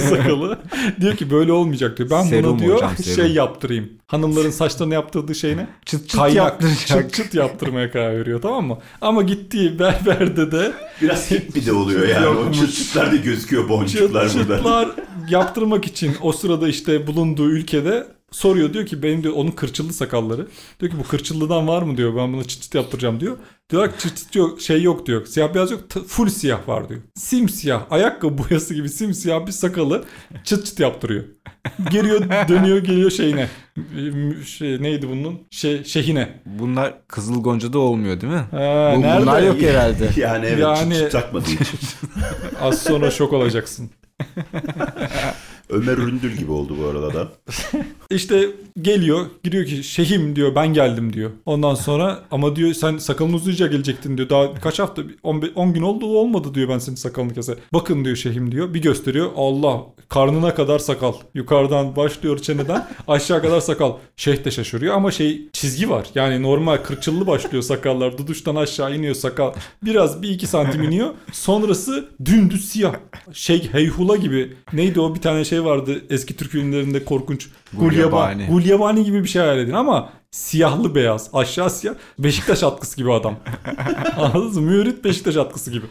sakalı. 0.00 0.58
diyor 1.00 1.16
ki 1.16 1.30
böyle 1.30 1.52
olmayacak 1.52 1.98
diyor. 1.98 2.10
Ben 2.10 2.22
Serum 2.22 2.50
bunu 2.50 2.58
diyor 2.58 2.76
hocam, 2.76 2.92
serum. 2.96 3.16
şey 3.16 3.32
yaptırayım. 3.34 3.88
Hanımların 4.06 4.50
saçlarını 4.50 4.94
yaptırdığı 4.94 5.34
şey 5.34 5.56
ne? 5.56 5.66
Çıt 5.84 6.08
çıt 6.08 6.16
kaynak 6.20 6.36
yaptıracak. 6.36 6.86
çıt 6.86 7.14
çıt 7.14 7.34
yaptırmaya 7.34 7.90
karar 7.90 8.18
veriyor 8.18 8.42
tamam 8.42 8.66
mı? 8.66 8.78
Ama 9.00 9.22
gittiği 9.22 9.78
berberde 9.78 10.52
de 10.52 10.72
Biraz 11.02 11.30
hippi 11.30 11.66
de 11.66 11.72
oluyor 11.72 12.08
yani. 12.08 12.26
O 12.26 12.34
Yokmuş. 12.34 12.58
çıt 12.60 12.74
çıtlar 12.74 13.12
da 13.12 13.16
gözüküyor 13.16 13.68
boncuklar 13.68 14.28
çıt 14.28 14.36
burada. 14.38 14.56
çıtlar 14.56 14.88
yaptırmak 15.28 15.84
için 15.86 16.12
o 16.22 16.32
sırada 16.32 16.68
işte 16.68 17.06
bulunduğu 17.06 17.50
ülkede 17.50 18.06
soruyor 18.32 18.72
diyor 18.72 18.86
ki 18.86 19.02
benim 19.02 19.22
diyor 19.22 19.34
onun 19.36 19.50
kırçıllı 19.50 19.92
sakalları. 19.92 20.46
Diyor 20.80 20.92
ki 20.92 20.98
bu 20.98 21.08
kırçıllıdan 21.08 21.68
var 21.68 21.82
mı 21.82 21.96
diyor 21.96 22.16
ben 22.16 22.32
bunu 22.32 22.44
çıt 22.44 22.62
çıt 22.62 22.74
yaptıracağım 22.74 23.20
diyor. 23.20 23.36
Diyorlar 23.70 23.92
ki 23.92 23.98
çıt 24.02 24.16
çıt 24.16 24.34
yok 24.36 24.60
şey 24.60 24.82
yok 24.82 25.06
diyor. 25.06 25.26
Siyah 25.26 25.54
beyaz 25.54 25.70
yok 25.70 25.80
full 26.08 26.28
siyah 26.28 26.68
var 26.68 26.88
diyor. 26.88 27.00
Simsiyah 27.14 27.82
ayakkabı 27.90 28.38
boyası 28.50 28.74
gibi 28.74 28.88
simsiyah 28.88 29.46
bir 29.46 29.52
sakalı 29.52 30.04
çıt 30.44 30.66
çıt 30.66 30.80
yaptırıyor. 30.80 31.24
Geliyor 31.90 32.20
dönüyor 32.48 32.78
geliyor 32.78 33.10
şeyine. 33.10 33.48
Şey, 34.46 34.82
neydi 34.82 35.08
bunun? 35.08 35.40
Şey, 35.50 35.84
şehine. 35.84 36.40
Bunlar 36.46 36.94
Kızıl 37.08 37.42
Gonca'da 37.42 37.78
olmuyor 37.78 38.20
değil 38.20 38.32
mi? 38.32 38.38
Ha, 38.50 38.92
Bu- 38.96 39.00
nerede? 39.02 39.22
bunlar 39.22 39.42
yok 39.42 39.62
herhalde. 39.62 40.10
Yani 40.20 40.46
evet 40.46 40.58
Yani- 40.58 40.94
çıt 40.94 41.02
çıt 41.02 41.12
takmadığı 41.12 41.50
için. 41.50 41.78
Az 42.60 42.82
sonra 42.82 43.10
şok 43.10 43.32
olacaksın. 43.32 43.90
Ömer 45.72 45.98
Üründül 45.98 46.36
gibi 46.36 46.50
oldu 46.52 46.76
bu 46.82 46.86
arada 46.86 47.14
da. 47.14 47.32
İşte 48.10 48.50
geliyor 48.82 49.26
giriyor 49.44 49.66
ki 49.66 49.82
şeyhim 49.82 50.36
diyor 50.36 50.54
ben 50.54 50.74
geldim 50.74 51.12
diyor. 51.12 51.30
Ondan 51.46 51.74
sonra 51.74 52.22
ama 52.30 52.56
diyor 52.56 52.72
sen 52.72 52.98
sakalını 52.98 53.36
uzayınca 53.36 53.66
gelecektin 53.66 54.16
diyor. 54.16 54.28
Daha 54.28 54.54
kaç 54.54 54.78
hafta 54.78 55.02
10 55.54 55.72
gün 55.74 55.82
oldu 55.82 56.06
olmadı 56.06 56.54
diyor 56.54 56.68
ben 56.68 56.78
senin 56.78 56.96
sakalını 56.96 57.34
keser. 57.34 57.56
Bakın 57.72 58.04
diyor 58.04 58.16
şeyhim 58.16 58.52
diyor. 58.52 58.74
Bir 58.74 58.82
gösteriyor 58.82 59.30
Allah 59.36 59.80
karnına 60.08 60.54
kadar 60.54 60.78
sakal. 60.78 61.12
Yukarıdan 61.34 61.96
başlıyor 61.96 62.38
çeneden 62.38 62.88
aşağı 63.08 63.42
kadar 63.42 63.60
sakal. 63.60 63.92
Şeyh 64.16 64.44
de 64.44 64.50
şaşırıyor 64.50 64.94
ama 64.94 65.10
şey 65.10 65.48
çizgi 65.52 65.90
var. 65.90 66.06
Yani 66.14 66.42
normal 66.42 66.76
kırçıllı 66.76 67.26
başlıyor 67.26 67.62
sakallar. 67.62 68.18
Duduştan 68.18 68.56
aşağı 68.56 68.96
iniyor 68.96 69.14
sakal. 69.14 69.52
Biraz 69.84 70.22
bir 70.22 70.28
iki 70.28 70.46
santim 70.46 70.82
iniyor. 70.82 71.10
Sonrası 71.32 72.08
dümdüz 72.24 72.68
siyah. 72.68 72.94
Şey 73.32 73.72
heyhula 73.72 74.16
gibi. 74.16 74.56
Neydi 74.72 75.00
o 75.00 75.14
bir 75.14 75.20
tane 75.20 75.44
şey 75.44 75.61
vardı 75.64 76.04
eski 76.10 76.36
Türk 76.36 76.50
filmlerinde 76.50 77.04
korkunç. 77.04 77.48
Gulyabani. 77.78 78.46
Gulyabani. 78.46 79.04
Gibi 79.04 79.22
bir 79.22 79.28
şey 79.28 79.42
hayal 79.42 79.58
edin 79.58 79.72
ama 79.72 80.12
siyahlı 80.30 80.94
beyaz. 80.94 81.30
Aşağı 81.32 81.70
siyah. 81.70 81.94
Beşiktaş 82.18 82.62
atkısı 82.62 82.96
gibi 82.96 83.12
adam. 83.12 83.36
Anladınız 84.16 84.56
mı? 84.56 84.62
Mürit 84.62 85.04
Beşiktaş 85.04 85.36
atkısı 85.36 85.70
gibi. 85.70 85.86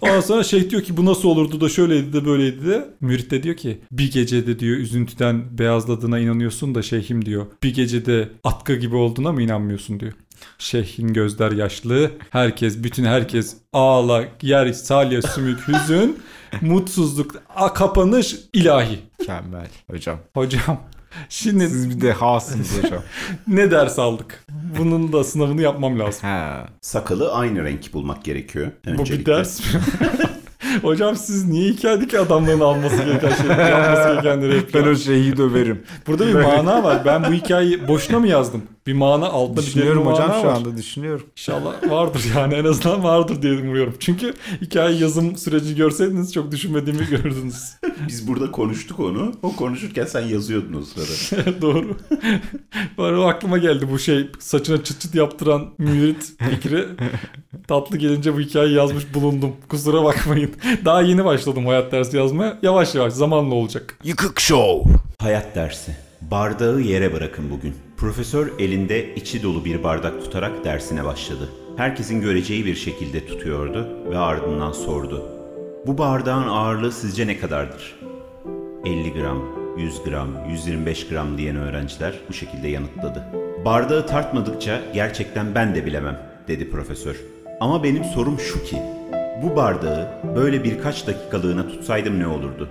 Ondan 0.00 0.20
sonra 0.20 0.44
şeyh 0.44 0.70
diyor 0.70 0.82
ki 0.82 0.96
bu 0.96 1.04
nasıl 1.04 1.28
olurdu 1.28 1.60
da 1.60 1.68
şöyleydi 1.68 2.12
de 2.12 2.24
böyleydi 2.24 2.66
de. 2.66 2.88
Mürit 3.00 3.30
de 3.30 3.42
diyor 3.42 3.56
ki 3.56 3.80
bir 3.92 4.12
gecede 4.12 4.58
diyor 4.58 4.76
üzüntüden 4.76 5.58
beyazladığına 5.58 6.18
inanıyorsun 6.18 6.74
da 6.74 6.82
şeyhim 6.82 7.24
diyor. 7.24 7.46
Bir 7.62 7.74
gecede 7.74 8.28
atkı 8.44 8.74
gibi 8.74 8.96
olduğuna 8.96 9.32
mı 9.32 9.42
inanmıyorsun 9.42 10.00
diyor. 10.00 10.12
Şeyhin 10.58 11.12
gözler 11.12 11.52
yaşlı. 11.52 12.10
Herkes, 12.30 12.82
bütün 12.82 13.04
herkes 13.04 13.56
ağla, 13.72 14.24
yer, 14.42 14.72
salya, 14.72 15.22
sümük, 15.22 15.68
hüzün, 15.68 16.18
mutsuzluk, 16.66 17.34
a- 17.56 17.72
kapanış 17.74 18.36
ilahi. 18.52 18.98
Mükemmel 19.20 19.66
hocam. 19.90 20.18
Hocam 20.34 20.80
şimdi 21.28 21.68
Siz 21.68 21.90
bir 21.90 22.00
dehasınız 22.00 22.82
hocam. 22.82 23.02
ne 23.46 23.70
ders 23.70 23.98
aldık? 23.98 24.44
Bunun 24.78 25.12
da 25.12 25.24
sınavını 25.24 25.62
yapmam 25.62 25.98
lazım. 25.98 26.20
ha. 26.22 26.66
Sakalı 26.80 27.32
aynı 27.32 27.64
renk 27.64 27.92
bulmak 27.92 28.24
gerekiyor. 28.24 28.66
Bu 28.86 28.90
Öncelikle. 28.90 29.18
bir 29.18 29.26
ders 29.26 29.60
mi? 29.60 29.80
Hocam 30.82 31.16
siz 31.16 31.44
niye 31.48 31.70
hikayedeki 31.72 32.18
adamların 32.18 32.60
alması 32.60 32.96
gereken 32.96 33.30
şey, 33.34 33.46
yapması 33.46 34.08
gerekenleri 34.08 34.62
Ben 34.74 34.82
o 34.86 34.94
şeyi 34.96 35.36
döverim. 35.36 35.82
Burada 36.06 36.26
bir 36.26 36.34
mana 36.34 36.82
var. 36.84 37.02
Ben 37.04 37.24
bu 37.24 37.32
hikayeyi 37.32 37.88
boşuna 37.88 38.18
mı 38.18 38.28
yazdım? 38.28 38.62
Bir 38.86 38.92
mana 38.92 39.28
altında 39.28 39.56
bir 39.56 39.56
derin 39.56 39.66
Düşünüyorum 39.66 40.06
hocam 40.06 40.28
mana 40.28 40.40
şu 40.40 40.46
var. 40.46 40.54
anda 40.54 40.76
düşünüyorum. 40.76 41.26
İnşallah 41.36 41.90
vardır 41.90 42.24
yani 42.36 42.54
en 42.54 42.64
azından 42.64 43.04
vardır 43.04 43.42
diye 43.42 43.52
umuyorum. 43.52 43.94
Çünkü 44.00 44.34
hikaye 44.60 44.96
yazım 44.98 45.36
süreci 45.36 45.76
görseydiniz 45.76 46.32
çok 46.32 46.52
düşünmediğimi 46.52 47.06
görürdünüz. 47.10 47.74
Biz 48.08 48.28
burada 48.28 48.50
konuştuk 48.50 49.00
onu. 49.00 49.32
O 49.42 49.56
konuşurken 49.56 50.04
sen 50.04 50.20
yazıyordun 50.20 50.72
o 50.74 50.82
sırada. 50.82 51.60
Doğru. 51.62 51.96
O 52.98 53.22
aklıma 53.22 53.58
geldi 53.58 53.88
bu 53.90 53.98
şey 53.98 54.30
saçına 54.38 54.84
çıt 54.84 55.00
çıt 55.00 55.14
yaptıran 55.14 55.70
mürit 55.78 56.32
fikri. 56.50 56.86
Tatlı 57.68 57.96
gelince 57.98 58.34
bu 58.34 58.40
hikayeyi 58.40 58.76
yazmış 58.76 59.14
bulundum. 59.14 59.52
Kusura 59.68 60.04
bakmayın. 60.04 60.50
Daha 60.84 61.02
yeni 61.02 61.24
başladım 61.24 61.66
hayat 61.66 61.92
dersi 61.92 62.16
yazmaya. 62.16 62.58
Yavaş 62.62 62.94
yavaş 62.94 63.12
zamanla 63.12 63.54
olacak. 63.54 63.98
Yıkık 64.04 64.40
Show. 64.40 64.90
Hayat 65.18 65.54
dersi. 65.54 65.96
Bardağı 66.30 66.80
yere 66.80 67.12
bırakın 67.12 67.44
bugün. 67.50 67.74
Profesör 68.04 68.52
elinde 68.58 69.14
içi 69.14 69.42
dolu 69.42 69.64
bir 69.64 69.82
bardak 69.82 70.24
tutarak 70.24 70.64
dersine 70.64 71.04
başladı. 71.04 71.48
Herkesin 71.76 72.20
göreceği 72.20 72.66
bir 72.66 72.74
şekilde 72.74 73.26
tutuyordu 73.26 73.88
ve 74.10 74.18
ardından 74.18 74.72
sordu. 74.72 75.22
Bu 75.86 75.98
bardağın 75.98 76.48
ağırlığı 76.48 76.92
sizce 76.92 77.26
ne 77.26 77.38
kadardır? 77.38 77.94
50 78.84 79.12
gram, 79.12 79.42
100 79.78 80.04
gram, 80.04 80.28
125 80.50 81.08
gram 81.08 81.38
diyen 81.38 81.56
öğrenciler 81.56 82.14
bu 82.28 82.32
şekilde 82.32 82.68
yanıtladı. 82.68 83.24
Bardağı 83.64 84.06
tartmadıkça 84.06 84.80
gerçekten 84.94 85.54
ben 85.54 85.74
de 85.74 85.86
bilemem, 85.86 86.18
dedi 86.48 86.70
profesör. 86.70 87.16
Ama 87.60 87.84
benim 87.84 88.04
sorum 88.04 88.38
şu 88.38 88.64
ki, 88.64 88.76
bu 89.42 89.56
bardağı 89.56 90.08
böyle 90.36 90.64
birkaç 90.64 91.06
dakikalığına 91.06 91.68
tutsaydım 91.68 92.18
ne 92.18 92.26
olurdu? 92.26 92.68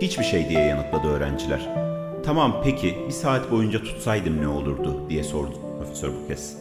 Hiçbir 0.00 0.24
şey 0.24 0.48
diye 0.48 0.60
yanıtladı 0.60 1.08
öğrenciler. 1.08 1.91
Tamam 2.24 2.60
peki 2.64 2.98
bir 3.06 3.12
saat 3.12 3.50
boyunca 3.50 3.82
tutsaydım 3.82 4.42
ne 4.42 4.48
olurdu 4.48 4.96
diye 5.08 5.24
sordu 5.24 5.54
profesör 5.78 6.08
bu 6.08 6.28
kez. 6.28 6.56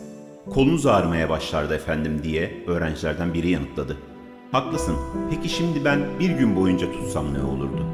Kolunuz 0.49 0.85
ağrımaya 0.85 1.29
başlardı 1.29 1.75
efendim 1.75 2.21
diye 2.23 2.63
öğrencilerden 2.67 3.33
biri 3.33 3.49
yanıtladı. 3.49 3.97
Haklısın. 4.51 4.95
Peki 5.29 5.49
şimdi 5.49 5.85
ben 5.85 5.99
bir 6.19 6.29
gün 6.29 6.55
boyunca 6.55 6.91
tutsam 6.91 7.33
ne 7.33 7.43
olurdu? 7.43 7.85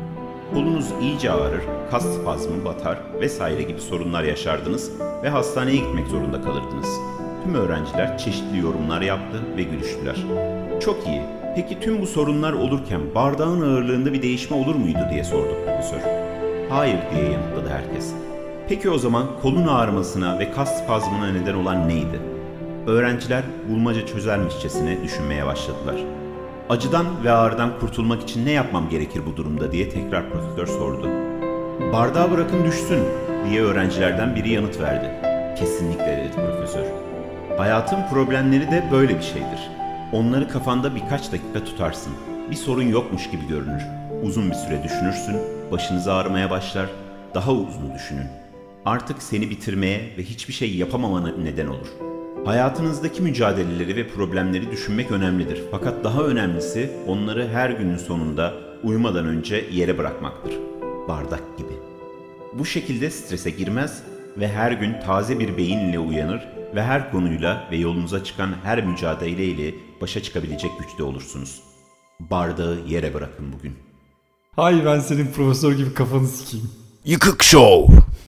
Kolunuz 0.53 0.85
iyice 1.01 1.31
ağrır, 1.31 1.61
kas 1.91 2.15
spazmı 2.15 2.65
batar 2.65 2.97
vesaire 3.21 3.63
gibi 3.63 3.81
sorunlar 3.81 4.23
yaşardınız 4.23 4.91
ve 5.23 5.29
hastaneye 5.29 5.77
gitmek 5.77 6.07
zorunda 6.07 6.41
kalırdınız. 6.41 6.89
Tüm 7.43 7.55
öğrenciler 7.55 8.17
çeşitli 8.17 8.57
yorumlar 8.57 9.01
yaptı 9.01 9.43
ve 9.57 9.63
gülüştüler. 9.63 10.25
Çok 10.81 11.07
iyi. 11.07 11.21
Peki 11.55 11.79
tüm 11.79 12.01
bu 12.01 12.07
sorunlar 12.07 12.53
olurken 12.53 13.01
bardağın 13.15 13.61
ağırlığında 13.61 14.13
bir 14.13 14.21
değişme 14.21 14.57
olur 14.57 14.75
muydu 14.75 14.99
diye 15.11 15.23
sordu 15.23 15.55
profesör. 15.65 16.16
Hayır 16.69 16.99
diye 17.15 17.31
yanıtladı 17.31 17.69
herkes. 17.69 18.13
Peki 18.69 18.89
o 18.89 18.97
zaman 18.97 19.25
kolun 19.41 19.67
ağrımasına 19.67 20.39
ve 20.39 20.51
kas 20.51 20.83
spazmına 20.83 21.31
neden 21.31 21.53
olan 21.53 21.89
neydi? 21.89 22.19
Öğrenciler 22.87 23.43
bulmaca 23.69 24.05
çözermişçesine 24.05 25.03
düşünmeye 25.03 25.45
başladılar. 25.45 25.95
Acıdan 26.69 27.05
ve 27.23 27.31
ağrıdan 27.31 27.79
kurtulmak 27.79 28.21
için 28.23 28.45
ne 28.45 28.51
yapmam 28.51 28.89
gerekir 28.89 29.21
bu 29.25 29.37
durumda 29.37 29.71
diye 29.71 29.89
tekrar 29.89 30.29
profesör 30.29 30.67
sordu. 30.67 31.09
Bardağı 31.93 32.31
bırakın 32.31 32.65
düşsün 32.65 32.99
diye 33.49 33.61
öğrencilerden 33.61 34.35
biri 34.35 34.49
yanıt 34.49 34.79
verdi. 34.79 35.11
Kesinlikle 35.59 36.17
dedi 36.17 36.31
profesör. 36.35 36.85
Hayatın 37.57 37.99
problemleri 38.11 38.71
de 38.71 38.83
böyle 38.91 39.17
bir 39.17 39.23
şeydir. 39.23 39.69
Onları 40.13 40.47
kafanda 40.47 40.95
birkaç 40.95 41.31
dakika 41.31 41.63
tutarsın. 41.65 42.13
Bir 42.51 42.55
sorun 42.55 42.87
yokmuş 42.87 43.29
gibi 43.29 43.47
görünür. 43.47 43.83
Uzun 44.23 44.49
bir 44.49 44.55
süre 44.55 44.83
düşünürsün, 44.83 45.35
başınız 45.71 46.07
ağrımaya 46.07 46.49
başlar, 46.49 46.89
daha 47.33 47.51
uzun 47.51 47.93
düşünün. 47.95 48.27
Artık 48.85 49.21
seni 49.21 49.49
bitirmeye 49.49 50.13
ve 50.17 50.23
hiçbir 50.23 50.53
şey 50.53 50.75
yapamamana 50.75 51.31
neden 51.31 51.67
olur. 51.67 51.87
Hayatınızdaki 52.45 53.21
mücadeleleri 53.21 53.95
ve 53.95 54.07
problemleri 54.07 54.71
düşünmek 54.71 55.11
önemlidir. 55.11 55.63
Fakat 55.71 56.03
daha 56.03 56.23
önemlisi 56.23 56.91
onları 57.07 57.47
her 57.47 57.69
günün 57.69 57.97
sonunda 57.97 58.53
uyumadan 58.83 59.25
önce 59.25 59.65
yere 59.71 59.97
bırakmaktır. 59.97 60.53
Bardak 61.07 61.57
gibi. 61.57 61.73
Bu 62.53 62.65
şekilde 62.65 63.09
strese 63.09 63.49
girmez 63.49 64.03
ve 64.37 64.47
her 64.47 64.71
gün 64.71 64.99
taze 65.05 65.39
bir 65.39 65.57
beyinle 65.57 65.99
uyanır 65.99 66.47
ve 66.75 66.83
her 66.83 67.11
konuyla 67.11 67.67
ve 67.71 67.77
yolunuza 67.77 68.23
çıkan 68.23 68.53
her 68.63 68.85
mücadeleyle 68.85 69.73
başa 70.01 70.21
çıkabilecek 70.21 70.71
güçte 70.79 71.03
olursunuz. 71.03 71.61
Bardağı 72.19 72.77
yere 72.87 73.13
bırakın 73.13 73.53
bugün. 73.53 73.86
Hay 74.57 74.85
ben 74.85 74.99
senin 74.99 75.27
profesör 75.31 75.73
gibi 75.73 75.93
kafanı 75.93 76.27
sikeyim. 76.27 76.69
Yıkık 77.05 77.43
Show. 77.43 77.97